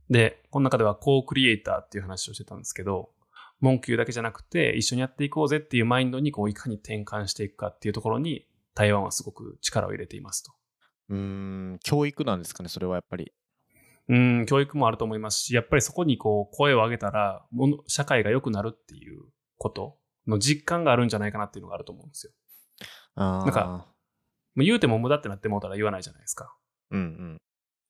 [0.10, 3.10] で、この中ではコークリエイターっていう話をしてたんですけど、
[3.60, 10.52] 文句言うだけじゃなくて一緒にやっていこうぜっていうマインドにこういかに転換していくかっていうところに台湾はすごく力を入れていますと。
[11.10, 11.80] うん。
[11.84, 13.32] 教育なんですかね、それはやっぱり。
[14.10, 17.46] うん、教育もあると思いますし、やっぱりそこにこう声を上げたら、
[17.88, 19.24] 社会が良くなるっていう
[19.58, 22.34] ことの実感があるんじゃないかなっていうのがあると思うんですよ。
[23.16, 23.46] ああ。
[23.46, 23.88] なんか、
[24.56, 26.56] 言うても無駄ってなってもうたら言わないじゃないですか。
[26.92, 27.38] うんうん。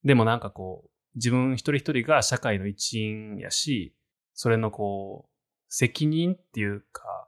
[0.03, 3.95] でもなんかこう、自分一人一人が社会の一員やし、
[4.33, 5.29] それのこう、
[5.69, 7.27] 責任っていうか、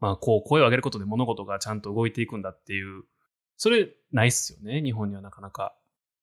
[0.00, 3.04] まあこう声を上げることで物事がちゃんと動いていくんだっていう、
[3.56, 5.74] それないっすよね、日本にはなかなか。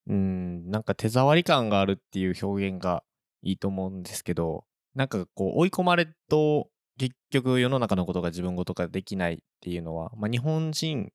[0.08, 3.04] うん、なんか手触り感があるっていう表現が
[3.41, 11.12] いいと思うんですけど、なんかこう追い込まれると結局世の中のことが自分ごとができないっていうのは、まあ日本人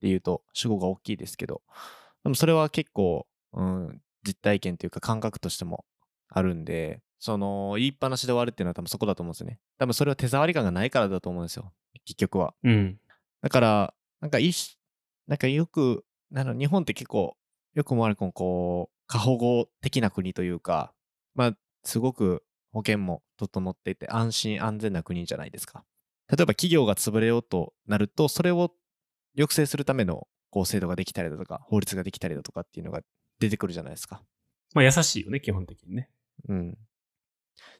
[0.00, 1.62] でいうと主語が大きいですけど、
[2.22, 5.84] でもそれは結構、うん、実体験というか感覚としても
[6.28, 9.58] あるんで、その言いっぱなしで終わるっていうのは多分そこだと思うんですよね。
[9.78, 11.72] 多分それは手触り感がないからだと思うんですよ。
[12.04, 12.54] 結局は。
[12.62, 12.98] うん。
[13.42, 14.78] だから、なんかいいし、
[15.26, 17.36] なんかよく、なの日本って結構、
[17.74, 20.92] よくも悪くもこう、過保護的な国というか、
[21.34, 25.84] まあ、すごく保険も整っていて安心安全な国じゃないですか。
[26.28, 28.72] 例えば企業が潰れようとなると、それを
[29.34, 33.00] 抑制するためのこう制度ができたりだとか、法律ができたりだとかっていうのが
[33.38, 34.22] 出てくるじゃないですか。
[34.74, 36.10] まあ優しいよね、基本的にね。
[36.48, 36.78] うん。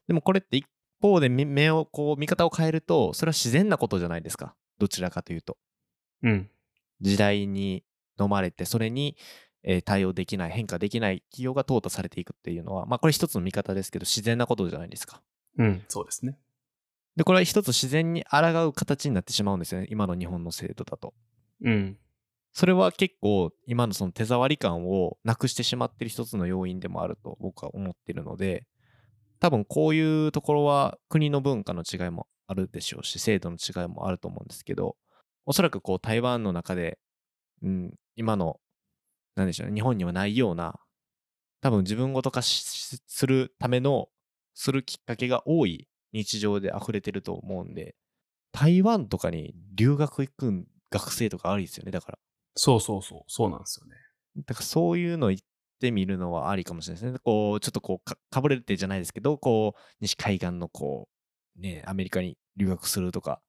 [0.07, 0.67] でもこれって一
[1.01, 4.55] 方で目目を、こう、見方を変えると、それは自然なことじゃないですか。
[4.79, 5.59] どちらかというと。
[6.23, 6.51] うん。
[7.01, 7.85] 時代に
[8.21, 9.17] 飲まれて、それに、
[9.65, 15.23] えー対応できない、変化できない企業が淘汰されていくっていうのは、まあこれ一つの見方ですけど、自然なことじゃないですか。
[15.59, 16.39] うん、そうですね。
[17.17, 19.89] で、これは一つ自然に抗う形になってしまうんですよね。
[19.91, 21.15] 今の日本の制度だと。
[21.65, 21.99] うん。
[22.53, 28.67] それは結構今のその手触り感をなくしてしまってる一つの要因でもあると僕は思ってるので、
[29.41, 34.97] 多分こういうところは国の文化の違いもあるでしょうし、制度の違いもあると思うんですけど、
[35.47, 36.99] おそらくこう台湾の中で、
[37.63, 38.59] うん、今の、
[39.37, 40.79] なんでしょうね、日本にはないような、
[41.61, 44.09] 多分自分ごと化するための、
[44.55, 47.95] するきっかけが多い日常で溢れてると思うんで、
[48.53, 52.19] 台湾とかに留学行く学生とかありですよね、だから。
[52.61, 53.95] そうそうそう、そうなんですよね。
[54.49, 55.45] だからそういうの行っ
[55.81, 57.19] てみるのはありかもしれないですね。
[57.23, 61.09] こう、ちょっとこうか、かぶれてじゃないですけど、こう、西海岸のこ
[61.57, 63.41] う、ね、アメリカに留学するとか、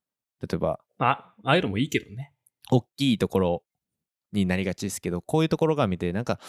[0.42, 2.34] 例えば、あ、ああいうのもいいけどね。
[2.70, 3.64] 大きいところ
[4.32, 6.40] になりがちですけど、こういうところが見て、なんか、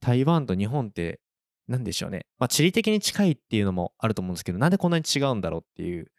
[0.00, 1.20] 台湾と日本って、
[1.68, 2.26] なんでしょうね。
[2.38, 6.10] まあ、地理的に近いっていうのもあると思うんですけど、なんでこんなに違うんだろうっていう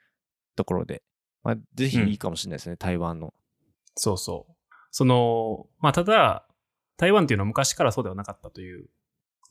[0.56, 1.04] ところで、
[1.44, 3.34] まあ、ぜひいいかもしれないですね、台湾の。
[3.96, 4.59] そうそう。
[4.92, 6.48] その、まあ、ただ、
[6.98, 8.90] 台湾っていうのは昔からそうではなかったという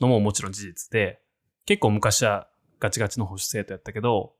[0.00, 1.20] のももちろん事実で、
[1.64, 2.48] 結構昔は
[2.78, 4.34] ガチガチの保守政党やったけど、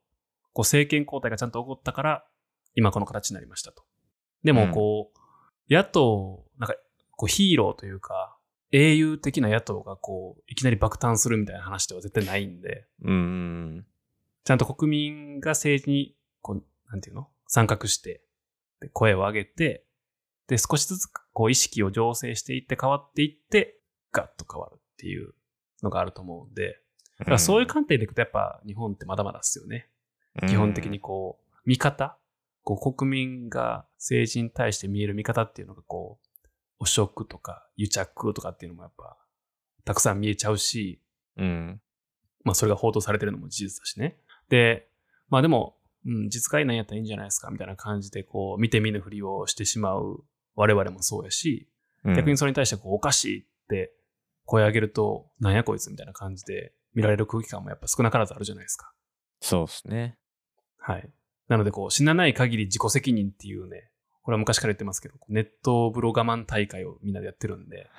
[0.52, 2.24] こう政権交代がちゃんと起こったから、
[2.74, 3.82] 今この形になりましたと。
[4.44, 6.76] でも、こう、野党、なんか、
[7.16, 8.36] こうヒーローというか、
[8.70, 13.86] 英雄的な野党がこう、いきなり爆誕するみたいな話では絶対ないんで、うーん。
[14.44, 17.28] ちゃんと国民が政治に、こう、なんていうの？
[17.46, 18.22] 参画して、
[18.80, 19.86] で声を上げて、
[20.48, 23.78] で、少しずつ、こう、意識を醸成していって変わっていって、
[24.12, 25.34] ガッと変わるっていう
[25.82, 26.80] のがあると思うんで、
[27.18, 29.88] だからそういう観点でいくと、やっぱ日本ってまだまだですよね。
[30.48, 32.18] 基本的にこう、見方
[32.68, 36.48] こう、国民が政治に対して見える見方っていうのが、こう、
[36.80, 39.16] 汚職とか癒着とかっていうのもやっぱ、
[39.86, 41.00] たくさん見えちゃうし、
[41.38, 41.80] うん。
[42.44, 44.18] まあそれが報道されてるのも事実だしね。
[44.50, 44.86] で、
[45.30, 50.22] まあでも、うん、実会なんやったらいいんじゃないですかみたいな感じで、こう、見て見ぬふりをしてしまう
[50.58, 51.68] 我々もそうやし、
[52.04, 53.92] うん逆にそれに対してこう、おかしいって
[54.44, 58.92] 声上げると、なんやこいつみたいな感じで見られる空気感もやっぱ少なからずあるじゃないですか。
[59.40, 60.16] そうですね。
[60.78, 61.10] はい。
[61.48, 63.90] なのでこう、死なない限り自己責任っていうね、
[64.22, 67.90] これは昔から言ってますけど、ネット風呂我慢大会をみんなでやってるんで、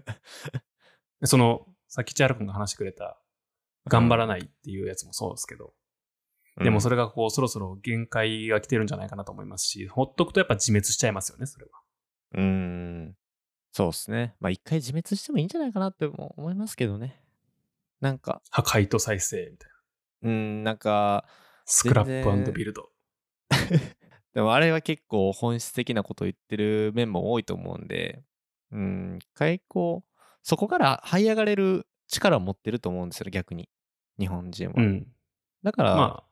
[1.20, 3.20] でその、さっき千原君が話してくれた、
[3.88, 5.72] 頑張らないっていうやつもそうですけど、
[6.64, 11.70] でもそれ、れがこう、そろそろ限界が来てるんじゃないかなと思いますし、ほっとくとやっぱ自滅しちゃいますよね、それは。
[12.34, 13.16] うーん。
[13.72, 14.34] そうですね。
[14.40, 17.22] まあ一回自滅してもいいんじゃないかなっても思いますけどね。
[18.00, 19.70] なんか、破壊と再生みたい
[20.22, 20.30] な。
[20.30, 21.26] うーん、なんか、
[21.64, 22.90] スクラッ全プ然ビルド。
[24.34, 28.22] でもあれは結構本質的なことを言ってる面も多いと思うんで、
[28.70, 33.68] うん、一回こう、そこから這い上がれる力を持ってると思うんですよ、逆に。
[34.18, 34.74] 日本人は。
[34.76, 35.06] うん。
[35.62, 36.29] だから、まあ、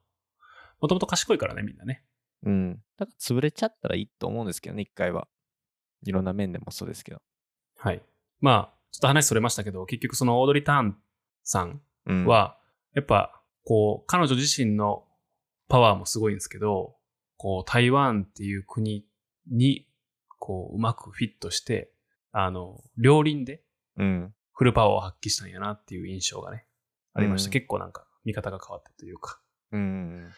[0.80, 2.04] もともと賢いからね、みんなね。
[2.44, 2.82] うん。
[2.96, 5.28] だから潰れちゃったらいいと思うんですけどね、一回は。
[6.04, 7.20] いろんな面でもそうですけど。
[7.78, 8.02] はい。
[8.40, 10.96] まあ、ちょっと話それましたけど、結局そのオードリー・ターン
[11.42, 12.58] さんうん、は、
[12.94, 15.04] やっぱ、こう、彼女自身の
[15.68, 16.96] パワーもすごいんですけど、
[17.36, 19.04] こう、台湾っていう国
[19.50, 19.86] に、
[20.38, 21.92] こう、うまくフィットして、
[22.32, 23.62] あの、両輪で
[23.96, 24.34] うん。
[24.52, 26.66] フルパワーを発揮したんやなっていう印象がね、
[27.14, 27.48] ありました。
[27.48, 29.40] うん結構なんか、見方が変わったというか、
[29.72, 30.32] うん。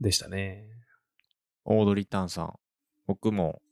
[0.00, 0.68] でしたね。
[1.64, 2.58] オードリー・ターンさん。
[3.06, 3.62] 僕も、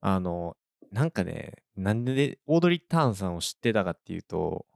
[0.00, 0.56] あの、
[0.92, 4.66] なんかね、なんでオードリー・ターンさんを知ってたかっていうと、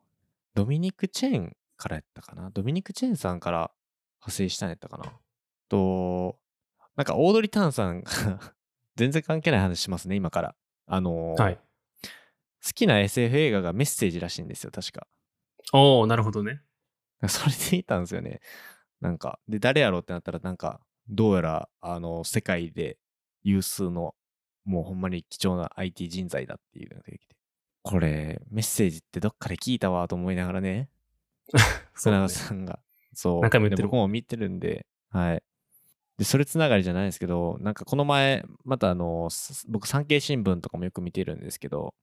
[0.55, 2.51] ドミニク・チェーンからやったかな？
[2.51, 3.73] ドミニク・チェーンさんから
[4.21, 5.13] 派生したんやったかな？
[5.69, 6.39] と、
[6.97, 8.11] なんかオードリー・ターンさんが
[8.97, 10.55] 全然関係ない話しますね、今から。
[10.87, 11.59] あの、はい。
[12.65, 15.07] 好きな SF 映画がメッセージらしいんですよ、確か。
[15.73, 16.63] おー、なるほどね。
[17.27, 18.41] それで見たんですよね。
[19.01, 22.99] なんか、で、誰やろうってなったら、なんか、どうやら、あの、世界で
[23.43, 24.15] 有数の、
[24.65, 27.37] もうほんまに貴重な IT 人材だっていうのが出てきて。
[27.83, 30.89] これ、メッセージってどっかで聞いたわと思いながらね、
[31.95, 32.81] そうだね須永さんが。
[33.13, 33.41] そう。
[33.43, 35.43] 何回も言ってるで僕も見てるんで、はい。
[36.17, 41.95] で、それつながりじゃないですけど、なんかこの前、またあの、す僕、産経新聞とかもよく見てるんですけど、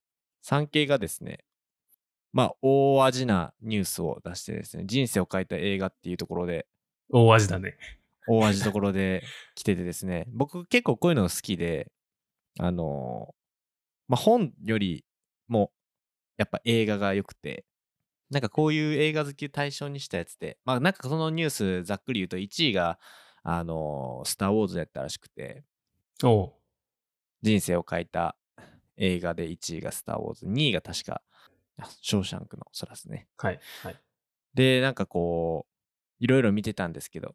[0.42, 1.44] 産経がですね、
[2.32, 6.66] まあ、大味なニュースを出してですね、人生を変えた映画っていうところで、
[7.10, 7.76] 大味だね。
[8.26, 11.92] 大味ところで来ててですね、僕結構こういうのが好きで、
[12.60, 13.34] あの
[14.08, 15.04] まあ、本より
[15.48, 15.72] も、
[16.38, 17.66] やっぱ映画が良くて、
[18.30, 22.98] なんかこういう映画好きを対象にしたやつで、まあなんかそのニュースざっくり言うと1位が、
[23.44, 25.64] あのスター・ウォーズやったらしくて、
[27.42, 28.36] 人生を変えた
[28.96, 31.22] 映画で1位がスター・ウォーズ、2位が確か、
[31.78, 33.28] あショーシャンクの空ですね。
[33.38, 33.60] はい。
[33.82, 34.02] はい。
[34.54, 37.34] で、なんかこう、いろいろ見てたんですけど、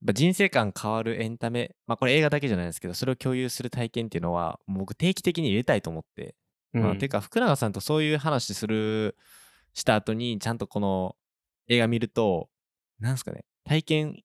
[0.00, 6.34] やっぱ人生観変わるエンタメ、まあこれ映画だけじゃないですけど、それを共有する体験っていうのは、僕定期的に入れたいと思って、
[6.72, 9.16] まあうんてか福永さんとそういう話する、
[9.74, 11.16] した後に、ちゃんとこの
[11.68, 12.48] 映画見ると、
[13.00, 14.22] なんすかね、体験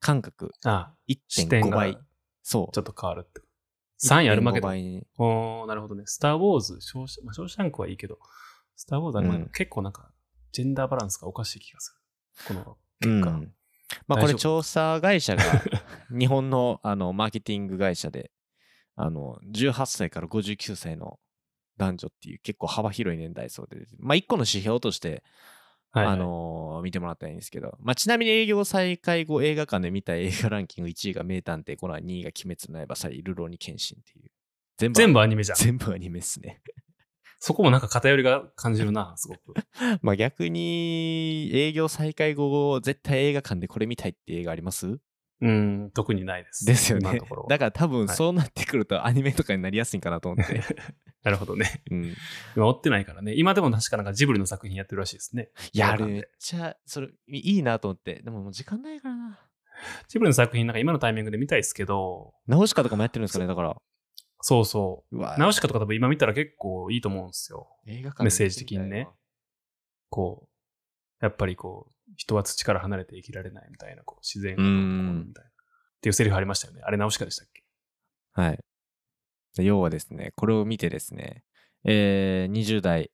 [0.00, 0.94] 感覚あ
[1.28, 1.98] 視点1.5が倍。
[2.42, 2.74] そう。
[2.74, 3.40] ちょっと変わるって。
[4.02, 4.68] 3位あるまけ1.5ど。
[4.68, 6.04] 倍におー、なるほどね。
[6.06, 8.18] スター・ウォーズ、ショーシャ,、まあ、ショーシャンクはいいけど、
[8.76, 10.10] スター・ウォーズはうん結構なんか、
[10.52, 11.94] ジェンダーバランスがおかしい気がす
[12.48, 12.54] る。
[12.54, 13.59] このうん結果。
[14.06, 15.42] まあこれ調査会社が
[16.10, 18.30] 日本のあのマーケティング会社で
[18.96, 21.18] あの18歳から59歳の
[21.76, 25.22] 男女っていう結構幅広い年代層でまあ一個の指標として
[25.92, 34.30] はいはいあのー見てもらったらいいんですけど、まあ、ちなみに営業再開後映画館で見た映画ランキング1位が名探偵コナン、2位が鬼滅の刃、3位ルローニケンシンっていう。
[34.78, 35.58] 全部全部アニメじゃん。
[35.58, 36.60] 全部アニメっすね。
[37.40, 39.54] そこもなんか偏りが感じるな、 すごく。
[40.02, 44.98] まあ逆に営業再開後、絶対映画館でこれ見たいって映画あります？
[45.42, 46.66] うん、特にないです。
[46.66, 47.18] ですよね。
[47.48, 50.60] だから多分はいそうなってくるとアニメとかになりやすいんかなと思って。
[51.24, 51.82] なるほどね。
[51.90, 52.14] うん、
[52.56, 53.34] 今追ってないからね。
[53.34, 55.50] 今でも確かなんかジブリの作品やってるらしいですね。
[55.72, 58.22] いや、あれ映画館でめっちゃ、それ、いいなと思って。
[58.22, 59.40] でももう時間ないからな。
[60.08, 63.76] ジブリの作品なんか今のタイミングで見たいですけど、ナウシカとかもやってるんですかね、だから。
[64.40, 65.38] そうそうわう。
[65.38, 67.68] ナウシカとか多分今見たら結構いいと思うんですよ。
[67.86, 69.08] 映画館でメッセージ的にね
[70.08, 70.48] こ
[71.20, 75.50] う、やっぱりこう、人は土から離れて生きられないみたいな、こう、自然のみたいな。
[75.50, 75.52] っ
[76.00, 76.80] ていうセリフありましたよね。
[76.82, 77.62] あれナウシカでしたっけ？
[78.32, 78.58] はい。
[79.56, 81.44] で要はですね、これを見てですね、
[81.84, 83.10] えー、20代。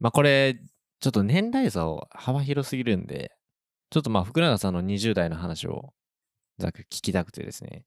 [0.00, 0.58] まあこれ、
[1.00, 3.32] ちょっと年代差を幅広すぎるんで、
[3.90, 5.92] ちょっとまあ福永さんの20代の話を
[6.58, 7.84] ざっくり聞きたくてですね、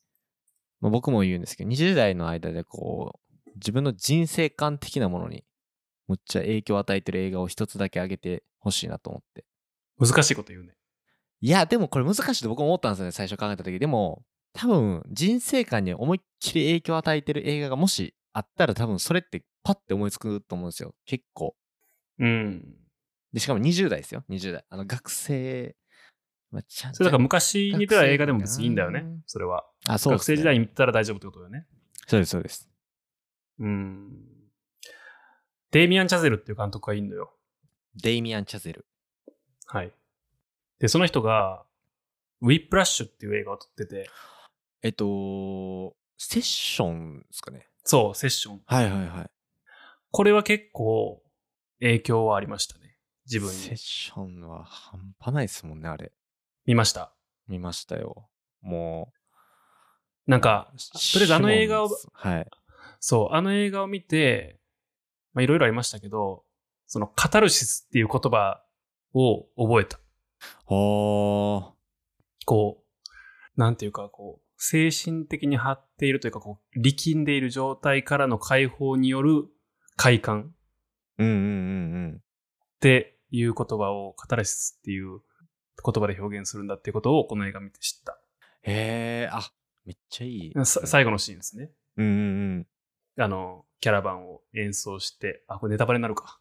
[0.82, 5.44] まあ、僕も言うんですけど、20代の間でこう、自分の人生観的なものに、
[6.08, 9.46] むっちゃ影響を与えてる映画を一つだけ挙げてほしいなと思って。
[10.00, 10.76] 難しいこと言うね。
[11.42, 13.80] いや、でもこれ難しいと僕も思ったんですよね、最初考えた時。
[13.80, 20.94] でも、多分、人生観に思いっきり影響を与えてる映画がもしあったら多分それってパッて思いつくと思うんですよ。
[21.06, 21.56] 結構。
[22.20, 22.64] うん。
[23.34, 24.66] で、しかも20代ですよ、20代。
[24.70, 25.76] あの、学生、
[26.56, 29.04] まあ、ちゃんそれだから昔に見た映画でも別にいいんだよね。
[29.26, 29.66] それは。
[29.88, 31.68] あ、そうね学生時代に見たら大丈夫ってことだよね。
[32.08, 32.70] そうです、そうです。
[33.60, 34.14] うん。
[35.72, 37.34] デイミアン・チャゼルっていう監督がいるのよ。
[38.02, 38.86] デイミアン・チャゼル。
[39.66, 39.92] はい。
[40.80, 41.66] で、その人が、
[42.40, 44.10] ウィップラッシュっていう映画を撮ってて、
[44.82, 47.68] えっと、セッションですかね。
[47.84, 48.62] そう、セッション。
[48.66, 49.30] はいはいはい。
[50.12, 51.22] これは結構
[51.80, 52.86] 影響はありましたね。
[53.26, 53.76] 自分にセッ。
[53.76, 56.14] ションは半端ないですもんね、あれ。
[56.66, 57.14] 見ました。
[57.48, 58.30] 見ましたよ。
[58.62, 59.12] も
[60.28, 60.78] なんか、う。
[60.78, 62.48] とりあえずあの映画をはい。
[63.00, 64.60] そう、あの映画を見て、
[65.34, 66.44] まあいろいろありましたけど、
[66.88, 68.64] そのカタルシスっていう言葉
[69.14, 70.00] を覚えた。
[70.68, 71.72] おー。
[72.46, 79.46] こう、なんていうか、こう、精神的に張っているというか、こう、力んでいる状態からの解放による
[79.96, 80.54] 快感
[81.18, 82.16] うんうんうんうん。
[82.16, 82.22] っ
[82.80, 85.20] ていう言葉をカタルシスっていう
[85.86, 88.20] 言葉で表現するんだっていうことをこの映画見て知った。
[88.64, 89.42] へえ、あ、
[89.86, 90.54] めっちゃいい。
[90.66, 91.72] さ最後のシーンですね。
[91.98, 92.10] うんう
[92.60, 92.68] ん
[93.18, 96.40] あの、キャラバンを演奏して、あ、これネタバレになるか。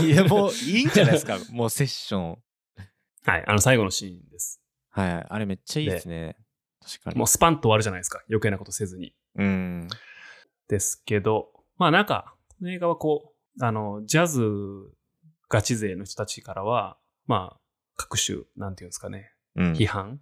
[0.00, 0.06] うん。
[0.06, 1.38] いや、もういいんじゃないですか。
[1.50, 2.38] もうセッション。
[3.22, 4.60] はい、あの最後のシーンです。
[4.90, 5.26] はい。
[5.28, 6.36] あれめっちゃいいですね。
[6.80, 7.16] 確かに。
[7.16, 8.22] もうスパンと終わるじゃないですか。
[8.28, 9.14] 余計なことせずに。
[9.36, 9.88] うん。
[10.68, 14.42] ですけど、まあなんか、この映画はこう、あの、ジャズ
[15.48, 17.60] ガチ勢の人たちからは、まあ、
[18.00, 19.72] 各種、なんていうんですかね、うん。
[19.72, 20.20] 批判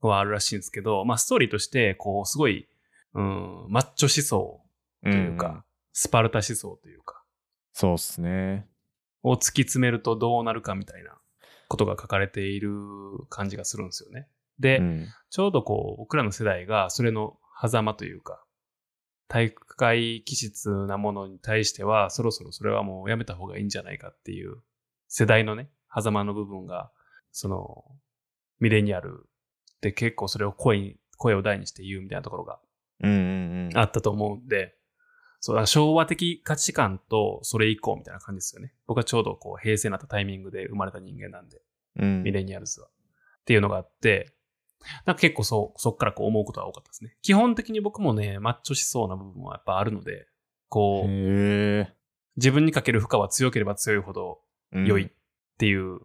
[0.00, 2.68] はあるらしいんですけど、まあストーリーとして、こう、すごい、
[3.14, 4.60] うん、マッチョ思想
[5.02, 7.24] とというか、スパルタ思想というか、
[7.72, 8.68] そうっすね。
[9.24, 11.18] を突き詰めるとどうなるかみたいな
[11.66, 12.70] ことが書かれている
[13.28, 14.28] 感じがするんですよね。
[14.60, 15.06] で、うん。
[15.30, 18.44] ちょうどこう、僕らの世代がそれの狭間というか、
[19.26, 24.56] 大会気質なものに対しては、そろそろそれはもうやめた方がいいんじゃないかっていう、
[25.08, 26.90] 世代のね、狭間の部分が、
[27.38, 27.84] その、
[28.58, 29.28] ミレニアル
[29.80, 32.58] で結構それを声に、声を大にして言うみたいなところが。
[33.80, 34.74] あったと思うんで、
[35.38, 38.74] そう、だから昭和的価値観とそれ以降みたいな感じですよね。
[38.88, 41.62] 僕はちょうどこう平成になったタイミングで生まれた人間なんで。
[42.00, 42.22] うん。
[42.24, 42.88] ミレニアルズは。
[42.88, 42.90] っ
[43.44, 44.32] ていうのがあって、
[45.06, 47.16] なんか結構そう、そっからこう思うことが多かったですね。
[47.22, 50.26] 基本的に僕もね、マッチョしそうな部分はやっぱあるので、
[50.68, 51.08] こう。
[52.36, 54.40] 自分にかける負荷は強ければ強いほど
[54.72, 55.10] うん良いっ。
[55.58, 56.00] ていう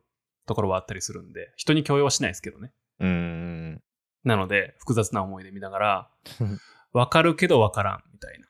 [0.45, 2.71] ところはあったりするんで、人に強要はしないですけどね。
[2.99, 3.84] うんうん
[4.23, 6.12] なので、複雑な思いで見ながら、
[6.93, 8.47] わかるけどわからんみたいな。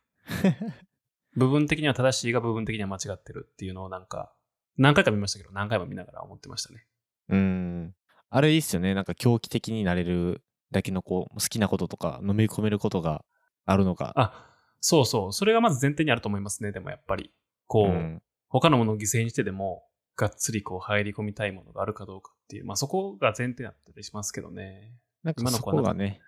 [1.36, 4.34] 部分的には正しいが部分的には間違ってるっていうのをなんか、
[4.78, 6.86] 何回か見ましたけど、何回も見ながら思ってましたね。
[7.30, 7.40] うん。
[7.40, 7.42] う
[7.86, 7.96] ん。
[8.30, 8.94] あれいいっすよね。
[8.94, 13.26] なんか狂気的になれるだけのこう、好きなこととか、飲み込めることが
[13.66, 14.14] あるのか。
[14.16, 14.48] あ、
[14.80, 15.34] そうそう。
[15.34, 16.72] それがまず前提にあると思いますね。
[16.72, 17.32] でもやっぱり。
[17.66, 18.22] こう、ん。
[18.50, 19.84] 他のものを犠牲にしてでも、
[20.16, 24.94] がっつりこう入り込みたいものがあるかどうかっていう、まあそこが前提だったりしますけどね。
[25.24, 26.22] なんかそこがね、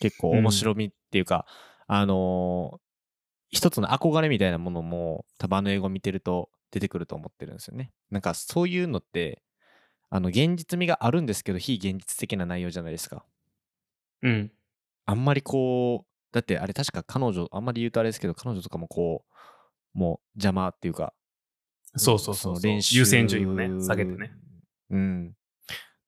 [0.00, 1.46] 結構面白みっていうか、
[1.86, 2.80] あのー
[3.52, 7.92] 一つの憧れみたいなものも多分あの英語見てると出てくると思ってるんですよね。
[8.10, 9.42] なんかそういうのって、
[10.08, 13.24] あの現実味があるんですけど非現実的な内容じゃないですか。
[14.22, 14.52] うん。
[15.04, 19.24] あんまりこう、だってあれ確か彼女、あんまり言うとあれですけど、彼女とかもこ
[19.94, 21.12] う、もう邪魔っていうか、
[21.96, 24.32] そうそうそうそ練習優先順位をね、下げてね。
[24.90, 25.34] うん。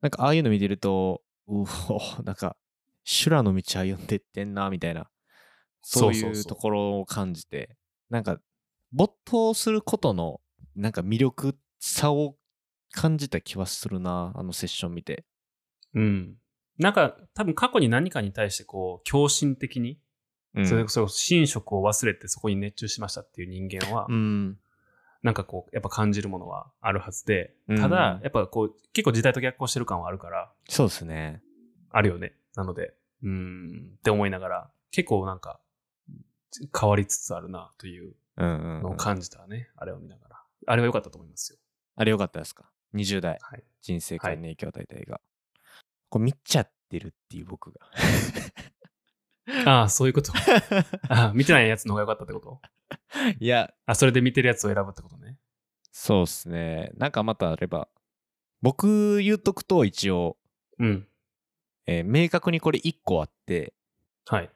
[0.00, 1.66] なんかああいうの見てると、うお、
[2.24, 2.56] なんか、
[3.04, 5.10] 修羅の道歩んでってんな、みたいな、
[5.82, 7.76] そういうところを感じて、
[8.10, 8.40] なんか、
[8.92, 10.40] 没頭することの、
[10.76, 12.36] なんか魅力さを
[12.92, 15.24] 感じた気はするな、あのセッション見て。
[15.94, 16.36] うん。
[16.78, 19.98] なんか、多分過去に何かに対してこう、狂信的に、
[20.54, 24.58] うんそれこそ寝食を忘れてそこに熱中しましたっていう人間は、うん。
[25.22, 31.42] なんかこう、やっぱ感じるものはあるはずで、うんただ、やっぱこう、結構時代と逆行してる感はあるから、そうですね。
[31.90, 32.34] あるよね。
[32.56, 35.60] なので、うーん、って思いながら、結構なんか、
[36.78, 38.14] 変わりつつあるなという。
[38.36, 40.42] のを感じたね、あれを見ながら。
[40.66, 41.58] あれは良かったと思いますよ。
[41.96, 43.64] あれよかったですか ?20 代、はい。
[43.82, 45.20] 人生観に影響を与えた映画。
[46.08, 47.80] これ見ちゃってるっていう僕が。
[49.66, 50.32] ああ、そういうこと。
[51.08, 52.60] ああ見てないやつの方が良かったってこと？
[53.40, 55.38] いや、あ、それで見てるやつを選ぶってことね。
[55.90, 56.90] そうっすね。
[56.96, 57.88] なんかまたあれば、
[58.62, 60.36] 僕言うとくと一応、
[60.78, 61.08] うん。
[61.86, 63.74] えー明確にこれ1個あって、
[64.26, 64.50] はい。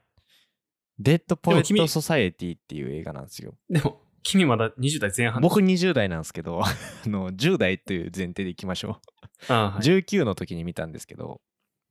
[0.99, 3.55] Dead Poets Society っていう映画なんですよ。
[3.69, 6.69] でも、君まだ20代前半僕20代なんですけど、 あ
[7.09, 9.01] の10代という前提でいきましょ
[9.49, 9.53] う。
[9.53, 9.83] ああ、はい。
[9.83, 11.41] 19の時に見たんですけど、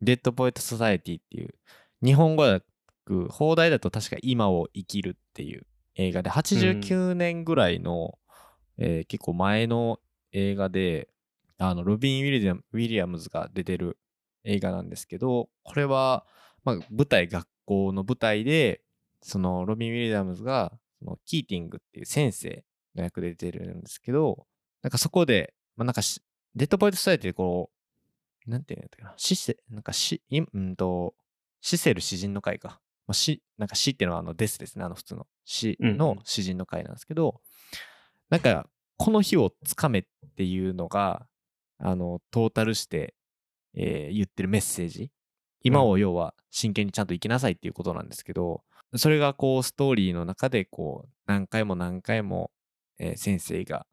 [0.01, 1.53] Dead Poets Society っていう、
[2.03, 2.65] 日本語訳、
[3.29, 8.17] 邦題だと確か今を生きるっていう映画で、89年ぐらいの、
[8.77, 9.99] えー結構前の
[10.31, 11.09] 映画で、
[11.57, 13.97] あの、ロビン・ウィリアムズが出てる
[14.43, 16.25] 映画なんですけど、これは、
[16.63, 18.81] まあ、舞台、学校の舞台で、
[19.21, 22.63] その、ロビン・ウィリアムズが、その、キーティングっていう先生
[22.95, 24.45] の役で出てるんですけど、
[24.81, 26.21] なんかそこで、まあ、なんかし、
[26.53, 27.71] デッドポイントスタイルってこ
[28.45, 31.15] う、なんていうんだったかな、シセ、なんかし、いうんと、
[31.61, 32.81] シセル詩人の会か。
[33.07, 35.27] まあ、し、なんか死っていうのはあのデスですね、あの普通の。
[35.45, 37.41] 死うんの詩人の会なんですけど、
[38.29, 40.03] なんか、この日をつかめっ
[40.35, 41.27] ていうのが、
[41.77, 43.13] あの、トータルして、
[43.75, 45.11] えー言ってるメッセージ。
[45.61, 48.63] 今を要は真剣にちゃんと生きなさいっていうことなんですけど、
[48.95, 52.51] それがこうストーリーの中でこう何回も何回も、
[52.99, 53.85] えー先生が、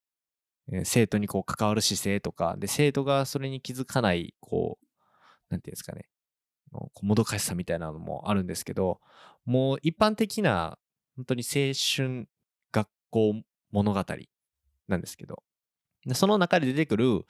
[0.70, 4.86] えー生徒にこう関わる姿勢とか、で、生徒がそれに気づかない、こう、
[5.50, 6.06] なんていうんですかね、
[7.02, 9.00] もどかしさみたいなのもあるんですけど、
[9.44, 10.78] もう一般的な、
[11.16, 12.26] 本当に青春
[12.72, 13.34] 学校
[13.70, 14.04] 物語
[14.88, 15.42] なんですけど、
[16.06, 17.24] でその中で出てくる、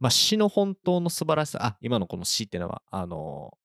[0.00, 3.56] まあ、詩の本当の素晴らしさ、あ、今のこの詩っていうのは、あの、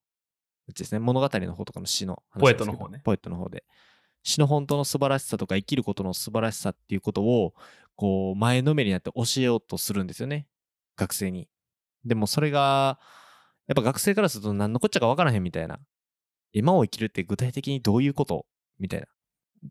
[0.68, 3.64] うちですね、物語の方とかの詩の話ポエットの方ねポエットの方で。
[4.22, 7.54] 詩の本当の素晴らしさとか生きることの素晴らしさっていうことを、
[7.96, 10.46] こう、前のめりになって教えようとするんですよね。
[10.96, 11.48] 学生に。
[12.04, 13.00] でもそれが、
[13.68, 15.78] やっぱ学生からすると何のこっちゃか分からへんみたいな。
[16.52, 18.46] 今を生きるって具体的にどういうこと？
[18.78, 19.06] みたいな。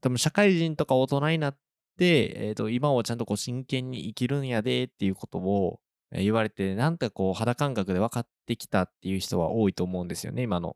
[0.01, 1.57] 多分社会人とか大人になっ
[1.97, 5.79] て、えー、と今をちゃんとこう真剣に生きるんやでっていうことを
[6.13, 10.75] えー言われて、なんかこう肌感覚で分かってきたっていう人は多いと思うんですよね、今の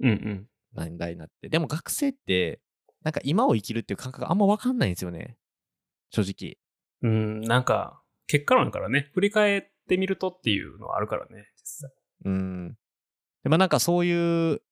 [0.00, 0.46] うんうん。
[0.74, 1.48] 年代になって。
[1.48, 2.60] でも学生って、
[3.02, 5.36] なんか今を生きるっていう感覚があんま分かんないんですよね。
[6.10, 6.58] 正直。
[7.02, 11.90] うん、なんか、結果論からね、振り返ってみるとっていうのはあるからね、実際。
[12.24, 12.76] うん。
[13.42, 14.62] でもなんかそういう、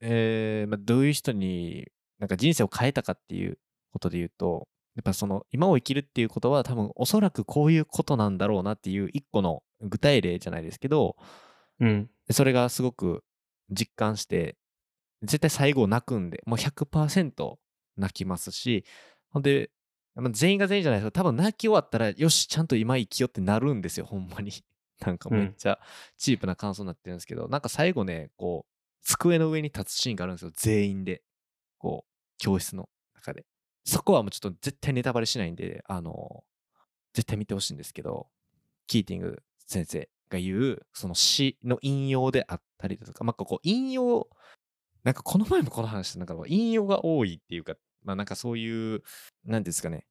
[0.00, 1.86] えーまあ、どういう人に
[2.18, 3.58] なんか人生を変えたかっていう
[3.92, 11.16] ことで言うと、やっぱその今を生きるっていうことは多分おそらくこういうことなんだろうなっていう一個の具体例じゃないですけど、
[11.80, 12.10] うん。
[12.30, 13.22] それがすごく
[13.70, 14.56] 実感して、
[15.22, 17.56] 絶対最後泣くんで、もう100%
[17.96, 18.84] 泣きますし、
[19.30, 19.70] ほんで、
[20.14, 24.52] まあ全員が全員じゃないですけど、多分泣き終わったら、よし、ちゃんと今生きようってなるんですよ、ほんまに。
[25.00, 25.78] なんかめっちゃ
[26.16, 28.72] チープな感想になってるんですけど、なんか最後ね、こう、
[29.02, 31.22] 机の上に立つシーンがあるんですよ、全員で。
[31.78, 33.44] こう、教室の中で。
[33.84, 36.44] そこはもうちょっと絶対ネタバレしないんで、あの、
[37.14, 38.28] 絶対見てほしいんですけど、
[38.86, 44.28] キーティング先生が言う、その詩の引用であったりだとか、まあ、こう、引用、
[45.04, 49.02] なんかこの前もこの話した、なんか引用が多いっていうか、まあなんかそういう、
[49.44, 50.06] なんですかね、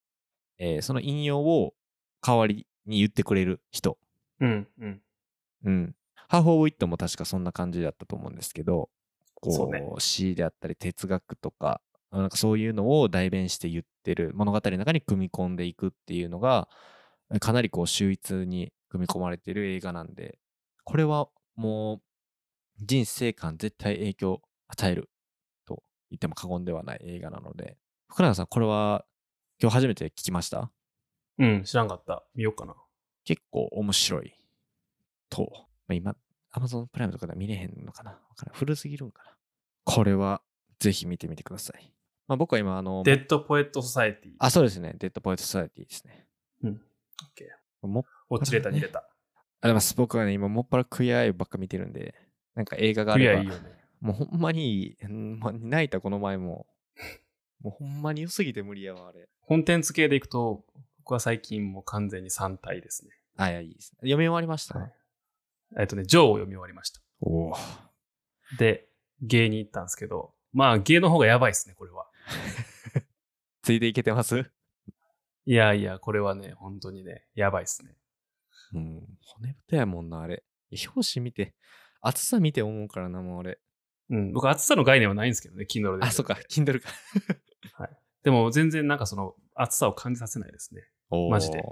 [0.57, 1.73] えーその引用を
[2.21, 3.97] 代わりに言ってくれる人。
[4.39, 4.67] うん。
[4.79, 5.01] うん。
[5.65, 5.95] うん。
[6.27, 8.89] ハーフ・オブ・ウィットも確かそんな感じだったと思うんですけど、
[9.35, 11.81] こそうねう、詩であったり哲学とか、
[12.11, 16.69] なんかそういうのを代弁して言ってる物語の中に組み込んでいくっていうのが、
[17.39, 20.39] かなりこう秀逸に組み込まれている映画なんで、
[20.83, 22.01] これはもう
[22.79, 25.09] 人生観絶対影響を与える
[25.65, 27.77] と言っても過言ではない映画なので、
[28.09, 29.05] 福永さん、これは
[29.61, 30.71] 今日初めて聞きました？
[31.39, 32.23] うん、知らんかった。
[32.35, 32.75] 見ようかな。
[33.27, 34.33] 結構面白い
[35.29, 35.51] と、
[35.87, 36.15] まあ、今、
[36.55, 38.17] Amazon プライムとかでは見れへんのかな
[38.53, 39.31] 古すぎるんかな
[39.83, 40.41] これは
[40.79, 41.93] ぜひ見てみてください。
[42.29, 44.31] まあ、僕は今、あの、 Dead Poets Society。
[44.39, 44.95] あ、そうですね。
[44.97, 46.25] Dead Poets Society ですね。
[46.63, 46.69] うん。
[46.71, 46.77] オッ
[47.35, 47.87] ケー。
[47.87, 49.03] も落ちれた、入れた。
[49.59, 49.93] あります。
[49.95, 52.15] 僕はね、今、もっぱら Queer Eye ばっか見てるんで、
[52.55, 53.59] なんか映画があれば、アいいよね。
[53.99, 56.65] もうほんまに、うんま泣いたこの前も、
[57.61, 59.27] もうほんまに良すぎて無理やわ、あれ。
[59.41, 60.63] コンテンツ系でいくと、
[61.07, 63.11] 僕は最近もう完全に3体ですね。
[63.37, 63.91] あ、いや、いいです。
[64.01, 64.93] 読み終わりました、はい
[65.79, 66.99] えっとね、ジョーを読み終わりました。
[67.21, 67.53] おお。
[68.59, 68.89] で、
[69.21, 72.07] 芸に行ったんですけど、まあ、芸の方がやばいですね、これは。
[73.63, 74.51] ついていけてます？
[75.45, 77.95] いやいや、これはね、本当にね、やばいですね。
[78.73, 79.07] うん。
[79.21, 80.43] 骨太やもんな、あれ。
[80.93, 81.55] 表紙見て、
[82.01, 83.61] 厚さ見て思うからな、もう俺。
[84.09, 86.05] うん、僕、厚さの概念はないんですけどね、Kindle で。
[86.05, 86.89] あ、そっか、Kindle か。
[88.23, 90.83] でも、全然なんかその、厚さを感じさせないですね。
[91.29, 91.63] マジで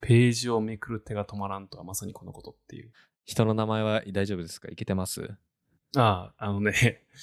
[0.00, 2.92] ページをめくる手が止まらんとはまさにこのことっていう。
[3.24, 4.68] 人の名前は大丈夫ですか？
[4.68, 5.30] いけてます？
[5.96, 6.72] ああ、あのね、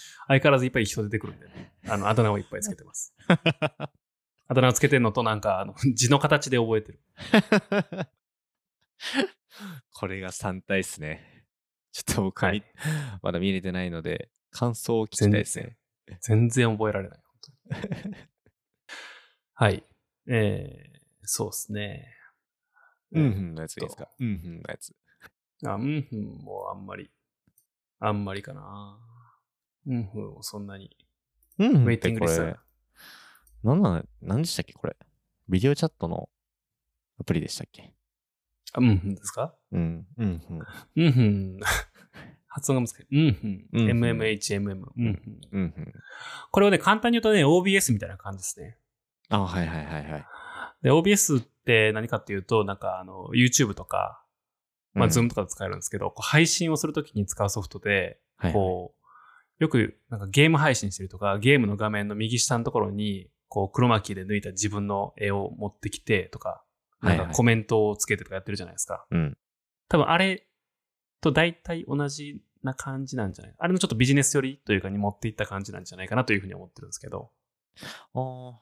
[0.28, 3.14] 相変わらずいっぱい人出てくるんでね、あの、あだ名をいっぱいつけてます。
[3.28, 7.00] あだ名をつけてんのと、なんか、あの、 字の形で覚えてる。
[9.94, 11.46] これが3体っすね。
[11.92, 12.64] ちょっと僕はい
[13.22, 15.78] まだ見れてないので、感想を聞きたいですね。
[16.22, 17.20] 全然覚えられない。
[19.54, 19.84] はい。
[20.28, 20.91] えー、
[21.34, 22.08] そうですね。
[23.14, 24.10] うんふんのやついいですか？
[24.20, 24.94] うんふんのやつ。
[25.66, 27.10] あ、うんふんもあんまり、
[28.02, 29.00] あんまりかな。
[29.88, 30.94] うんふんもそんなに。
[31.58, 32.58] うんふんウェイティンってこれグリス
[33.64, 34.98] トだ、なんなん、なんでしたっけこれ？
[35.48, 36.28] ビデオチャットの
[37.18, 37.94] アプリでしたっけ？
[38.74, 39.56] あ、うんふんですか？
[39.72, 40.06] うん。
[40.18, 40.60] うんふん。
[40.98, 41.60] うんふん。
[42.54, 43.30] 発音が難しい。
[43.30, 43.68] うんふん。
[43.72, 44.84] うん MMHMM。
[44.98, 45.42] うんふん。
[45.54, 45.94] うんふん。
[46.52, 48.78] これをね、簡単に言うとね、OBS みたいな感じですね。
[49.30, 50.26] あ、はいはいはいはい。
[50.82, 54.24] で、OBS って何かっていうと、なんかあの、YouTube とか、
[54.94, 55.12] まあ、うん。
[55.12, 58.54] Zoom とかで使えるんですけど、こう配信をするときに使うソフトで、はいはい。
[58.54, 66.64] こう、よくなんかゲーム配信してるとか、ゲームの画面の右下のところに、こう、クロマキーで抜いた自分の絵を持ってきてとか、
[67.02, 67.20] なんはい。
[67.20, 69.06] はいかコメントをつけてとかやってるじゃないですか。
[69.12, 69.38] うん。
[69.88, 70.48] 多分あれ
[71.20, 73.56] と大体同じな感じなんじゃない？
[73.58, 77.32] あれのちょっとビジネス寄りというかに持っていった感じなんじゃないかなというふうに思ってるんですけど、
[78.14, 78.60] ああ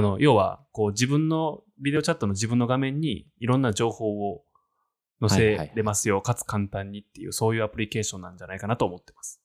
[0.00, 4.44] の、要は、こう自分のビデオチャットの自分の画面にいろんな情報を
[5.20, 9.40] 載せれますよ、かつ簡単にっていう、そういうアプリケーションなんじゃないかなと思ってます。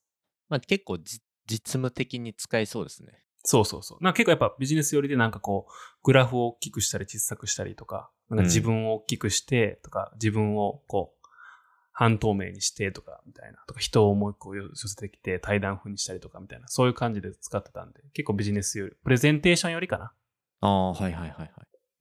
[0.50, 3.24] まあ結構じ実務的に使えそうですね。
[3.44, 4.04] そうそうそう。
[4.04, 5.72] なんか結構やっぱビジネス寄りでなんかこう、
[6.04, 11.24] グラフを大きくしたり小さくしたりとか、なんか自分を大きくしてとか、自分をこう、
[11.92, 13.60] 半透明にしてとか、みたいな。
[13.68, 16.68] とか、人をもう一個寄せてきて対談風にしたりとか、みたいな。
[16.68, 20.12] そういう感じで使ってたんで、結構ビジネスより、プレゼンテーションよりかな
[20.66, 21.52] ああ、はいはいはいはい。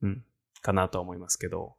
[0.03, 0.25] うん。
[0.61, 1.77] かなとは思いますけど。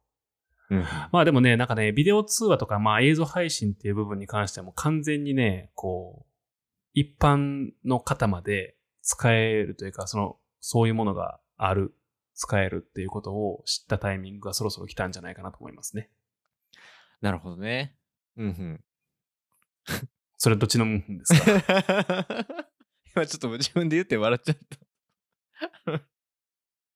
[0.70, 0.84] うん。
[1.12, 6.30] まあでもね、なんかね、ビデオ通話とか、まあ映像配信っていう部分に関してはもう完全にね、こう、
[6.92, 11.94] 一般の方まで使えるというか、その、そういうものがある、
[12.34, 16.10] 使えるっていうことを知ったタイミングがそろそろ来たんじゃないかなと思いますね。
[17.20, 17.96] なるほどね。
[18.36, 18.84] うんうん。
[20.36, 21.44] それどっちのムンフンですか？
[23.14, 24.56] 今ちょっと自分で言って笑っちゃっ
[25.86, 26.02] た。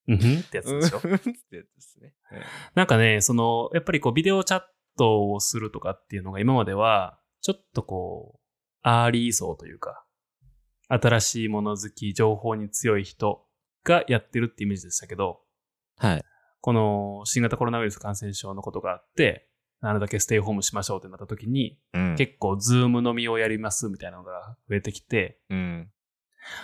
[0.08, 1.00] うんふん ってやつでしょ？
[1.04, 2.14] うん ってやつですね。
[2.74, 4.62] なんかね、その、やっぱりこう、ビデオチャッ
[4.96, 8.40] トをするとかっていうのが今までは、ちょっとこう、
[8.82, 10.04] アーリー層というか、
[10.88, 13.46] 新しいもの好き、情報に強い人
[13.84, 15.40] がやってるってイメージでしたけど、
[15.98, 16.24] はい。
[16.60, 19.48] この新型コロナウイルス感染症のことがあって、
[19.80, 25.92] なるだけステイホームしましょうってなった時に、うん結構 Zoom 飲みをやりますみたいなのが増えてきて、うん。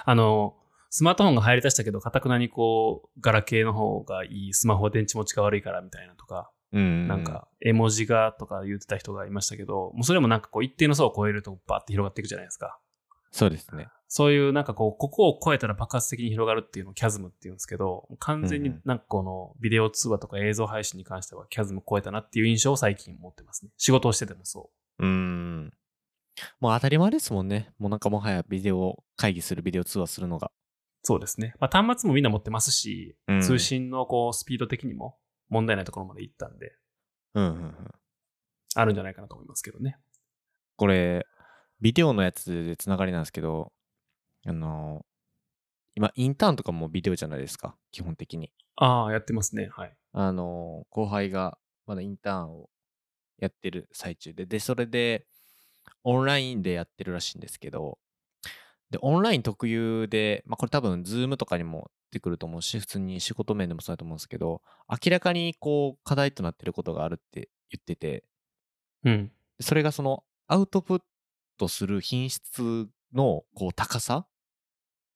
[0.05, 0.57] あの、
[0.97, 7.09] スマートフォンが入り出したけど、かたくなにこう、ガラケーの方がいい、スマホは電池持ちが悪いからみたいなとか、うん。
[7.09, 12.79] なんか、絵文字がとか言ってた人がいましたけど、もうそれもなんかこう、一定の層を超えるとバーって広がっていくじゃないですか。
[13.33, 13.89] そうですね。
[14.07, 23.73] そういうなんかこう、ここを超えたら爆発的に広がるっていうのをキャズムっていうんですけど、完全にうんうんなんかこのビデオ通話とか映像配信に関してはキャズム超えたなっていう印象を最近持ってますね。
[23.79, 24.71] 仕事をしててもそ
[25.01, 25.73] うーん。
[26.61, 27.73] もう当たり前ですもんね。
[27.79, 30.53] もうなんかもはやビデオ会議する、ビデオ通話するのが。
[31.05, 31.07] う。
[31.07, 31.55] そうですね。
[31.61, 35.17] まあ端末もみんな持ってますし、うん通信のこう、スピード的にも
[35.49, 36.77] 問題ないところまで行ったんで、
[37.35, 37.91] うんうんうん。
[38.75, 39.99] あるんじゃないかなと思いますけどね。
[40.77, 41.27] これ、
[41.81, 43.73] ビデオのやつでつながりなんですけど、
[44.47, 45.05] あの
[45.95, 48.53] 今、インターンとかもビデオじゃないですか、基本的に。
[48.77, 49.69] ああ、やってますね。
[49.71, 49.97] はい。
[50.13, 52.69] あの後輩がまだインターンを
[53.39, 55.27] やってる最中で、で、それで、
[56.03, 57.99] オンラインでやってるらしいんですけど、
[58.91, 68.25] で、オンライン特有で、まあ、これ多分、ズームとかにも出てくると思うし、普通に仕事面でもそうだと思うんですけど、明らかにこう、課題となってることがあるって言ってて、
[69.05, 69.33] うん。
[69.61, 71.03] それがその、アウトプッ
[71.59, 74.27] トする品質のこう高さ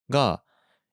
[0.09, 0.43] が、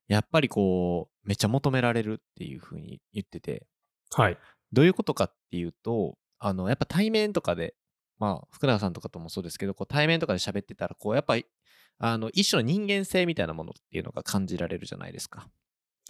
[0.09, 3.67] やっぱりこう、めっちゃ求められるっていうふうに言ってて、
[4.13, 4.39] はい。
[4.73, 7.75] どういうことかっていうと、あの、やっぱ対面とかで、
[8.19, 11.47] まあ、福永さんとかともそうですけど、こう対面とかで喋ってたら、こう、やっぱり、
[11.99, 15.49] あの、一種の人間性みたいなものっていうのが感じられるじゃないですか。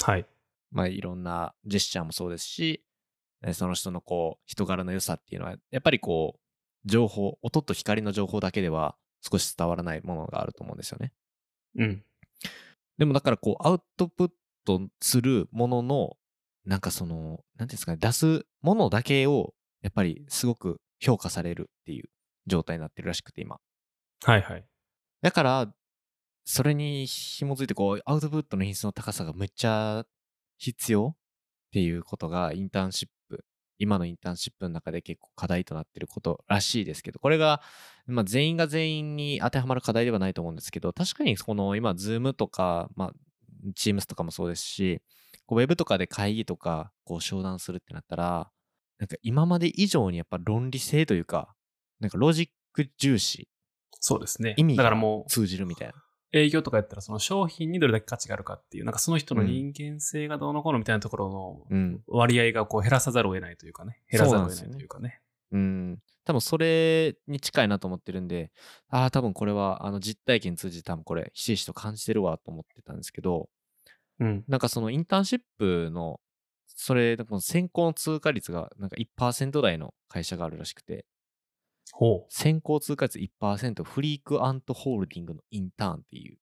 [0.02, 0.26] はい。
[0.70, 2.82] まあ、いろんなジェスチャーもそうですし、
[3.42, 11.12] えその人のこう、人柄の良さっていうのは、やっぱりこう、情報、音と光の情報だけでは少し伝わらないものがあると思うんですよね。
[11.76, 12.04] うん。
[12.98, 14.30] でもだからこう、アウトプッ
[14.64, 16.16] トするものの、
[16.64, 22.08] なんかその、なんですかね、出すものだけを、やっぱりすごく評価されるっていう
[22.46, 23.58] 状態になってるらしくて、今。
[24.24, 24.64] はいはい。
[25.22, 25.74] だから、
[26.48, 30.06] それに紐づいて、こう、アウトプットの品質の高さがめっちゃ
[30.58, 31.16] 必要っ
[31.72, 33.44] ていうことが、インターンシップ、
[33.78, 37.62] 今のインターンシップの中で結構課題となってることらしいですけど、これが、
[38.06, 43.12] まあ、全員が全員に当てはまる課題ではないと思うんですけど、確かにこの今、 Zoom とか、まあ、
[43.74, 45.02] Teams とかもそうですし、
[45.46, 48.52] こうウェブとかで会議とか、こう商談するってなったら、
[48.98, 51.56] なんか今まで以上にやっぱ論理性というか、
[51.98, 53.48] なんかロジック重視、
[53.98, 54.54] そうですね。
[54.56, 55.94] 意味がだからもう、通じるみたいな。
[56.32, 64.00] 営業とかやったらその商品にどれだけ価値があるかっていう、なんかその人の人間性がどうのこうのみたいなところうんの割合がこう減らさざるを得ないというかね。
[64.10, 65.20] 減らざるを得ないというかね。
[65.52, 65.98] うん。
[66.24, 68.50] 多分それに近いなと思ってるんで、
[68.88, 73.48] ああ、多分これはあの実体験通じて多分これ、ひしひしと感じてるわと思ってたんですけど、
[74.18, 74.44] うん。
[74.48, 76.20] なんかそのインターンシップの、
[76.66, 81.15] それ、先行の通過率がなんか1%台の会社があるらしくて、ほ
[82.28, 86.38] 先行通過率1%フリークアントホールディングのインターンっていう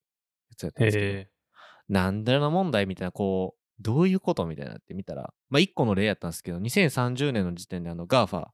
[0.49, 0.87] やつやったう。
[0.87, 1.29] んですけど。
[1.87, 8.47] なんだよな問題みたいな、こう、どういうことみたいになってみたら、まあ、一個の例やったんですけど、2030年の時点であの GAFA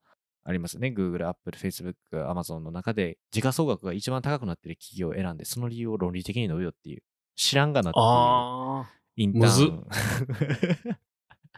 [0.43, 0.93] ありますね。
[0.95, 7.03] Google、Apple、Facebook、Amazon の中で、時価総額が一番高くなってる企業を選んで、その理由を論理的に述べようっていう、
[7.35, 8.89] 知らんがなっていうああ。
[9.15, 9.87] インターン。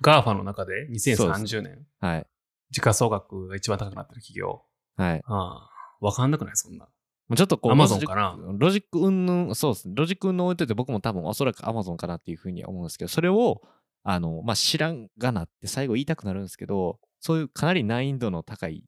[0.02, 2.28] GAFA の中で2030年、はい。
[2.72, 4.64] 時価総額が一番高くなってる企業。
[4.96, 5.22] はい。
[5.26, 5.70] ああ。
[6.02, 6.56] わかんなくない？
[6.56, 6.88] そんな。
[7.36, 9.94] ちょっとこう、ロジックかなロジック云々、そうですね。
[9.96, 13.62] ロジック云々置いといて、僕も多分おそらく Amazon かなっていうふうに思うんですけど、それを、
[14.04, 18.84] あの、まあ、知らんがなって最後言いたくなるんですけど、そういうかなり難易度の高い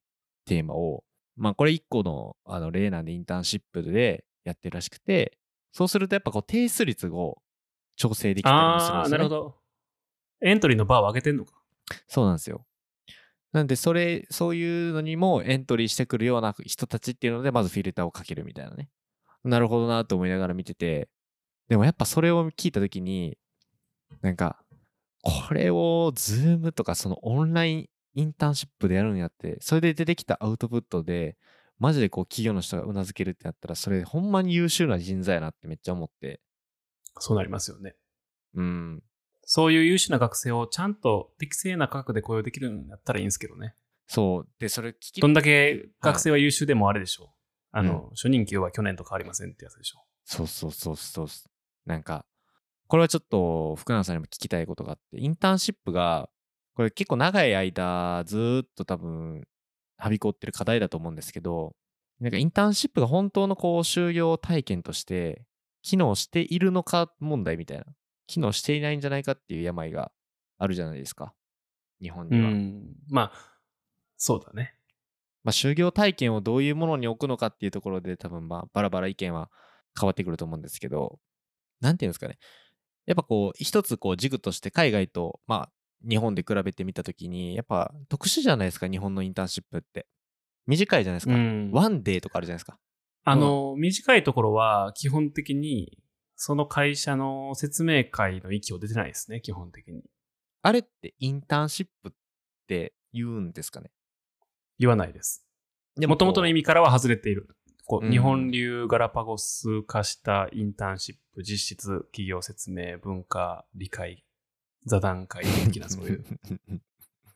[0.45, 1.05] テーマを、
[1.37, 5.37] まあ、これ一個のあの例なんでインターンシップでやってるらしくて、
[5.71, 7.41] そうするとやっぱこう提出率を
[7.95, 9.17] 調整できたりもするんああ、ですよ、ね。
[9.17, 9.55] なるほど。
[10.41, 11.53] エントリーのバーを上げてんのか。
[12.07, 12.65] そうなんですよ。
[13.55, 18.89] なんで、それ、そういうのにもエントリーしてくるような人たちっていうので、まずフィルターをかけるみたいなね。
[19.45, 21.07] なるほどなと思いながら見てて、
[21.69, 23.37] でもやっぱそれを聞いたときに、
[24.21, 24.59] なんか、
[25.21, 31.37] これをズームとかそのオンラインインターンシップでやるんやって、それで出てきたアウトプットで、
[31.79, 36.41] マジでこう企業の人がうなずけるってなったら、それほんまに優秀な人材やなってめっちゃ思って、
[37.19, 37.95] そうなりますよね。
[38.55, 39.03] うん。
[39.45, 43.75] そういう優秀な学生をちゃんと適正な価格で雇用できるんだったらいいんですけどね。
[44.07, 44.47] そう。
[44.59, 47.27] で、それ聞きどんだけ学生は優秀でもあれでしょう。
[47.71, 51.27] あの、初任給は去年と変わりませんってやつでしょそうそうそうそう。
[51.85, 52.25] なんか、
[52.87, 56.29] これはちょっと福永さんにも聞きたいことがあって、インターンシップが、
[56.75, 59.47] これ結構長い間ずーっと多分、
[59.97, 61.75] はびこってる課題だと思うんですけど、
[62.19, 65.45] なんかインターンシップが本当のこう就業体験として
[65.81, 67.85] 機能しているのか問題みたいな。
[68.27, 70.11] 機能していないんじゃないかっていう病が
[70.57, 71.33] あるじゃないですか。
[72.01, 72.29] 日本う。
[72.29, 72.49] には。
[72.49, 72.83] ん。
[73.09, 73.31] まあ、
[74.17, 74.75] そうだね。
[75.43, 79.51] まあ、就業体験をどういうものに置くのかっていうところで多分まあバラバラ意見は
[79.99, 81.19] 変わってくると思うんですけど、
[81.81, 82.37] なんていうんですかね。
[83.05, 85.71] やっぱこう、一つこう軸として海外とまあ
[86.07, 90.07] 日本で比べてみたときに、やっぱ特殊じゃないですか、日本のインターンシップって。
[90.67, 91.33] 短いじゃないですか。
[91.33, 92.79] うんワンデーとかあるじゃないですか。
[93.23, 95.99] あの、短いところは基本的に、
[96.35, 100.03] その会社の説明会の域を出てないですね、基本的に。
[100.61, 102.11] あれってインターンシップっ
[102.67, 103.91] て言うんですかね？
[104.79, 105.45] 言わないです。
[105.95, 106.59] でもともとの意味。
[106.61, 107.55] 味からは外れている。
[107.85, 114.25] こううん日本流ガラパゴス化したインターンシップ、実質、企業説明、文化、理解、
[114.85, 116.25] 座談会的なそういう。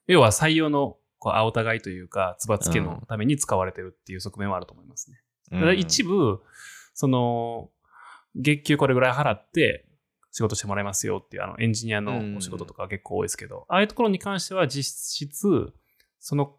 [0.07, 5.21] 要は採用のこう青互いというか、つばつけのために使われてるっていう側面はあると思いますね。
[5.51, 6.41] ただ一部、
[6.93, 7.69] その、
[8.35, 9.85] 月給これぐらい払って
[10.31, 15.73] 仕事してもらいますよっていう、あの、エンジニアのお仕事とか結構多いですけど、ああいうところに関しては実質、
[16.19, 16.55] その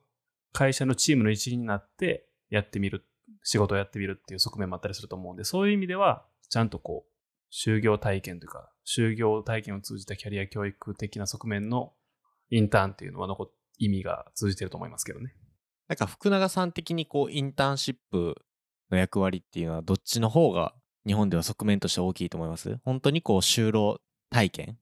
[0.52, 3.04] 会社のチームの一員になってやってみる、
[3.42, 7.10] 仕事をやってみるっていう側面もあったりすると思うんで、そういう意味では、ちゃんとこう、
[7.52, 11.92] 就業体験というか、就業体験を通じたキャリア教育的な側面の
[12.50, 13.50] インターンっていうのは残っ
[13.80, 15.34] 意味が通じてると思いますけどね。
[15.88, 18.36] なんか福永さん的にこうインターンシップ
[18.90, 20.74] の役割っていうのはどっちの方が
[21.06, 22.78] 日本では側面として大きいと思います？
[22.84, 24.78] 本当にこう就労体験？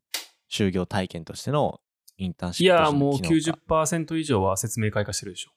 [0.51, 1.81] 就業体験としての
[2.17, 5.51] インターンシいップとやーもうしての機能か90%以上は説明会化してるでしょ。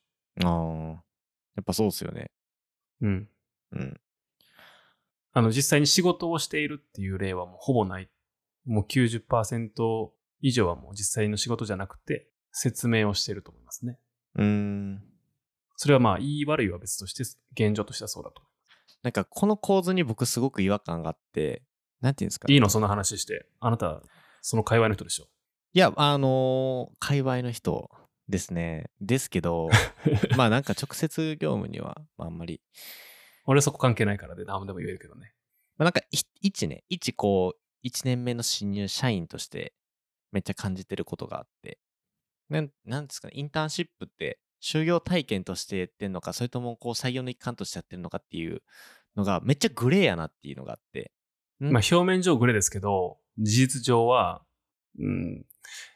[0.44, 1.04] ああ。
[1.56, 2.32] やっぱそうっすよね。
[3.02, 3.30] うん。
[3.72, 4.00] うん。
[5.34, 8.10] あの、実際に仕事をしているっていう例はもうほぼない。
[8.66, 13.98] もう90%以上はもう実際の仕事じゃなくて、説明をしていると思いますね。
[14.36, 15.04] うーん。
[15.78, 18.44] それはまあ、いい悪いは別として、現状としてはそうだと。
[19.04, 21.64] なんかこの構図に僕すごく違和感があって、
[22.02, 22.48] なんていうんですか？
[22.48, 22.70] ねいいの？
[22.70, 23.46] そんな話して。
[23.60, 24.02] あなた、
[24.42, 25.28] その界隈の人でしょ。
[25.74, 27.90] いや、あのー界隈の人
[28.30, 28.90] ですね。
[29.00, 29.70] ですけど、
[30.38, 32.62] まあなんか直接業務には、まあ、あんまり。
[33.46, 35.34] 俺はそこ関係ないからで何でも言えるけどね。
[35.78, 39.74] まあ、なんかい、一ね、一こう、一年目の新入社員として、
[40.32, 41.80] めっちゃ感じてることがあって。
[42.50, 48.62] なん、なんですかね、インターンシップって、就業体験としてやってんのか、それともこう、採用の一環としてやってるのかっていう
[49.16, 51.12] のが、めっちゃグレーやなっていうのがあって。
[51.60, 51.72] ん？
[51.72, 54.44] まあ、表面上グレですけど、事実上は、
[55.00, 55.46] うん、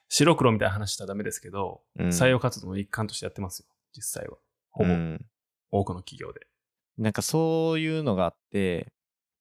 [0.09, 3.65] 白黒みたいな話したらダメですけど、うん採用活動の一環としてやってますよ。
[3.95, 4.37] 実際は。
[4.71, 5.25] ほぼ、うん
[5.71, 6.47] 多くの企業で。
[6.97, 8.93] なんかそういうのがあって、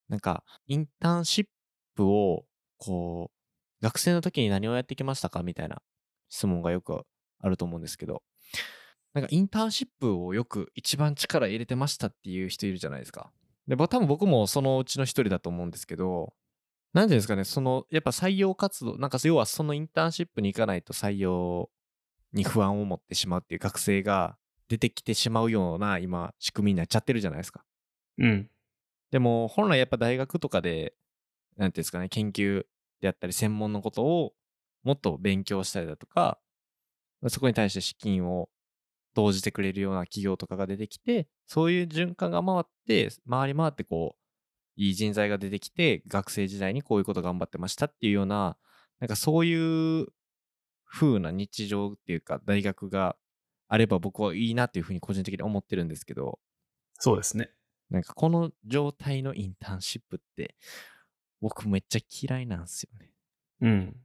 [0.09, 1.47] なんかインターンシッ
[1.95, 2.45] プを、
[2.79, 5.81] こう、学生の時に何をやってきましたかみたいな
[6.29, 7.05] 質問がよく
[7.41, 8.23] あると思うんですけど、
[9.15, 13.31] なんかインターンシップをよく一番力入れてましたっていう人いるじゃないですか。
[13.69, 16.35] で、ぼ多分僕もそのうちの一人だと思うんですけど、
[16.93, 21.71] なんていうんですかね、その、やっぱ採用活動、なんか要はそのインターンシップに行かないと採用
[22.33, 24.37] に不安を持ってしまうっていう学生が
[24.69, 27.65] 出てきてしまうような今仕組みになっちゃってるじゃないですか。
[28.19, 28.51] うん。
[29.11, 30.95] でも本来やっぱ大学とかで、
[31.57, 32.65] なんていうんですかね、研究
[33.01, 34.33] であったり専門のことを
[34.83, 36.39] もっと勉強したりだとか、
[37.29, 38.49] そこに対して資金を
[39.15, 44.21] 投じてくれるような企業とかが出てきて、そういう循環が回って、回り回ってこう、
[44.77, 48.57] いい人材が出てきて、学生時代にこういうこと頑張ってましたっていうような、
[49.01, 50.09] なんかそういう
[50.87, 53.17] 風な日常っていうか、大学が
[53.69, 56.41] あれば僕はいいなっていうふうに個人的に思ってるんですけど、
[56.99, 57.51] そうですね。
[57.91, 60.57] なんかこの状態のインターンシップって、
[61.41, 63.11] 僕めっちゃ嫌いなんですよね。
[63.61, 63.97] うん。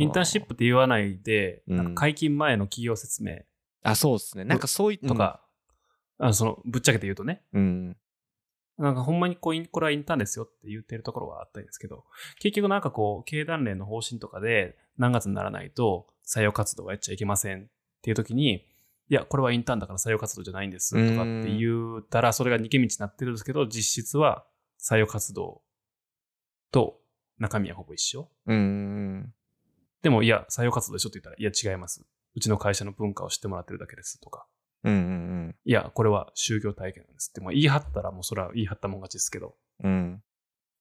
[0.00, 3.38] インターンシップって言わないで、うんなんか解禁前の企業説明
[3.82, 4.44] あ、そうですね。
[4.44, 5.42] なんかそういうと、か、
[6.18, 7.96] あのその、ぶっちゃけて言うとね、うん。
[8.78, 12.04] なんかほんまにこうこれはインターンですよって言ってるところはあったんですけど、
[12.38, 17.66] 結局なんかこう、経団連の方針とかで何月にならないと採用活動はやっちゃいけませんっ
[18.02, 18.64] ていう時に、
[19.10, 24.46] いや、これはインターンだから採用活動じゃないんですとかって言ったら、それが逃げ道になってるんですけど、実質は
[24.80, 25.62] 採用活動
[26.70, 27.00] と
[27.38, 28.30] 中身はほぼ一緒。
[28.46, 28.56] うん。
[28.56, 29.34] うん。
[30.02, 32.06] でも、いや、採用活動でしょって言ったら、いや、違います。
[32.34, 34.46] うちの会社の文化を知ってもらってるだけですとか、
[34.84, 34.92] うん。
[34.92, 35.56] うん。
[35.64, 40.22] いや、これは就業体験なんですって、もう言い張ったらもうそれは言い張ったもん勝ちですけど、うん。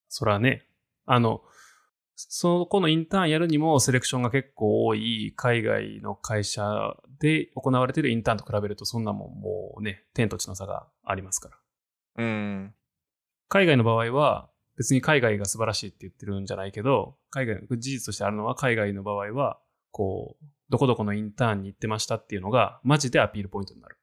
[0.07, 0.65] それはね、
[1.05, 1.41] あの、
[2.15, 11.57] そこのインターンやるにもセレクションが結構多い海外の会社で行われているインターンと比べるとそんなもんもうね、天と地の差がありますから。
[12.17, 12.73] うん。
[13.47, 19.59] 海外の場合は別に海外が素晴らしいって言ってるんじゃないけど、海外、事実としてあるのは海外の場合は、
[19.91, 23.97] こう、どこどこのインターンに行ってましたっていうのがマジでアピールポイントになる。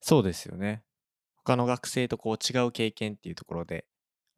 [0.00, 0.82] そうですよね。
[1.44, 3.86] 他の学生とこう違う経験っていうところで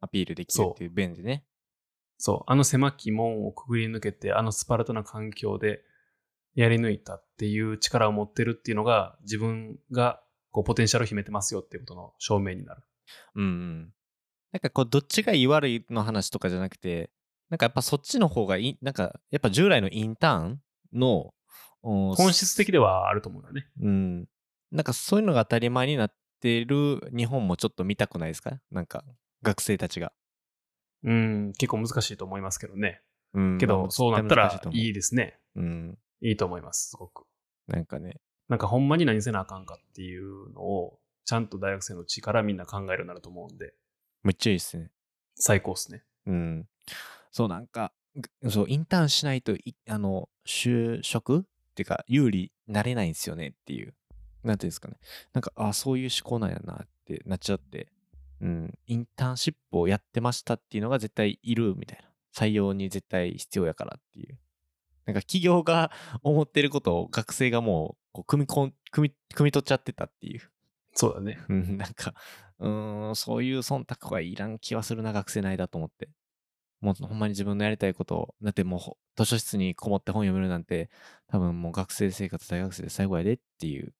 [0.01, 1.43] アピールできるっていう便利ね。
[2.17, 5.81] そう、あの狭き門をくぐり抜けて、あのスパルタな環境で
[6.53, 12.83] やり抜いたっていう力を持ってるっていうのが、自分がこうポテンシャルを秘めてますよっていうことの証明になる。
[13.35, 13.93] うんうん。
[14.51, 17.09] なんかこう、どっちがいい悪いの話とかじゃなくて、
[17.49, 20.61] なんかやっぱそっちの方がいい、なんかやっぱ従来のインターン
[20.93, 21.33] の、お
[21.81, 23.67] 本質的ではあると思うんだよね。
[23.81, 24.27] うん。
[24.71, 28.59] なんかそういうのが当たり前になってる日本もちょっと見たくないですか？
[28.71, 29.03] なんか
[29.41, 30.11] 学生たちが。
[31.03, 33.01] うん、結構難しいと思いますけどね。
[33.33, 33.57] うん。
[33.57, 35.39] けど、まあそうなったらいいですね。
[35.55, 35.97] うん。
[36.21, 37.25] いいと思います、すごく。
[37.67, 38.19] なんかね。
[38.49, 43.73] なんかほんまに何せなあかんかっていうのを、ちゃんと大学生のうちからみんな考えるようになると思うんで、
[44.23, 44.91] めっちゃいいっすね。
[45.35, 46.03] 最高っすね。
[46.25, 46.67] うん。
[47.31, 51.45] そう、なんか、ぐそう、インターンしないとい、あの、就職
[51.79, 53.93] っていうか、有利になれないんですよねっていう。
[54.43, 54.97] なんていうんですかね。
[55.33, 57.87] なんか、あそういう思考なんやなってなっちゃって、
[58.41, 62.09] うん、インターンシップをやってましたっていうのが絶対いるみたいな。
[62.35, 64.37] 採用に絶対必要やからっていう。
[65.05, 70.41] なんか企業が 思ってることを学生がもう、こう、組みこん、組み、組み取っちゃってたっていう。
[70.93, 71.39] そうだね。
[71.47, 72.13] うん、なんか、
[72.59, 76.09] うーん、そういう忖度はいらん気はするな、学生の間と思って。
[76.81, 80.89] もうほんまに自分のやりたいことを、だってもうほ図書室にこもって本読めるなんて、
[81.27, 83.93] 多分もう学生生活、大学生で最後やでっていう。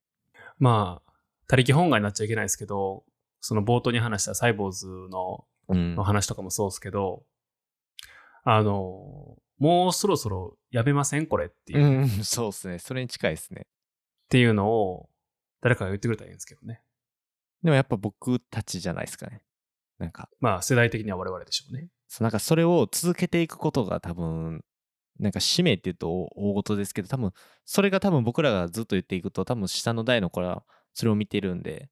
[0.57, 1.11] まあ、
[1.47, 3.03] 他力本願になっちゃいけないですけど、
[3.41, 6.03] その冒頭に話したサイボーズのうんの。
[6.03, 7.23] 話とかもそうですけど、
[8.43, 12.80] あの、もうそろそろやめませんこれっていう、っうん、そうっすね。
[12.80, 13.67] それに近いですね。
[14.30, 15.09] ていうのを、
[15.61, 16.82] 誰かが言ってくれたらいいんですけどね。
[17.63, 19.41] でもやっぱ僕たちじゃないですかね。
[19.97, 21.89] なんか、まあ世代的には我々でしょうね。
[22.20, 24.64] なんかそれを続けていくことが多分、
[25.20, 27.32] なんか使命って言うと大事ですけど、多分、
[27.66, 31.89] それが多分僕らがずっと言っていくと、多分下の代の子らそれを見てるんで、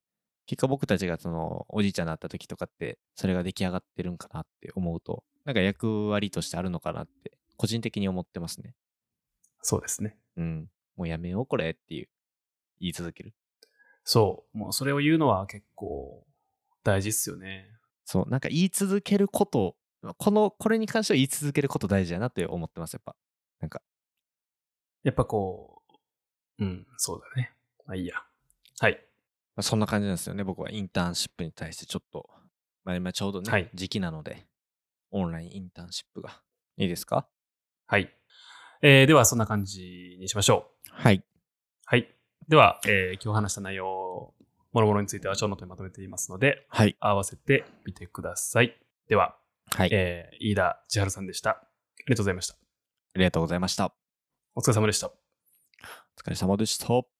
[0.47, 8.73] 結果僕たちがそのおじいちゃんになった時とかって、それが出来上がってるんかなって思うと、なんか役割としてあるのかなって、個人的に思ってますね。
[9.61, 10.17] そうですね。
[10.37, 10.69] うん。
[10.95, 12.09] もうやめようこれっていう、
[12.79, 13.33] 言い続ける。
[14.03, 14.57] そう。
[14.57, 16.25] もうそれを言うのは結構
[16.83, 17.69] 大事っすよね。
[18.05, 19.75] そう、なんか言い続けること、
[20.17, 23.15] この、これに関しては言い続けること大事だなって思ってます、やっぱ。
[23.59, 23.81] なんか、
[25.03, 25.81] やっぱこ
[26.59, 27.53] う、うん、そうだね。
[27.85, 28.15] まあいいや。
[28.79, 28.93] はい。
[29.55, 32.29] まあ、そんな感じなんですよね、僕はインターンシップに対してちょっと、
[32.83, 34.45] まあ今ちょうどね、はい時期なので、
[35.11, 36.41] オンラインインターンシップが。
[36.77, 37.27] いいですか？
[37.87, 38.13] はい。
[38.81, 40.89] えーではそんな感じにしましょう。
[40.91, 41.23] はい。
[41.85, 42.13] はい。
[42.47, 44.33] では、えー今日話した内容、
[44.73, 46.95] もろもろについてはショーノートにまとめていますので、はい。
[46.99, 48.79] 合わせてみてください。
[49.07, 49.35] では、
[49.75, 49.89] はい。
[49.91, 51.49] えー飯田千春さんでした。
[51.51, 51.67] あ
[52.07, 52.53] りがとうございました。
[52.53, 52.57] あ
[53.19, 53.93] りがとうございました。
[54.55, 55.07] お疲れ様でした。
[55.07, 55.11] お
[56.19, 57.16] 疲れ様でした。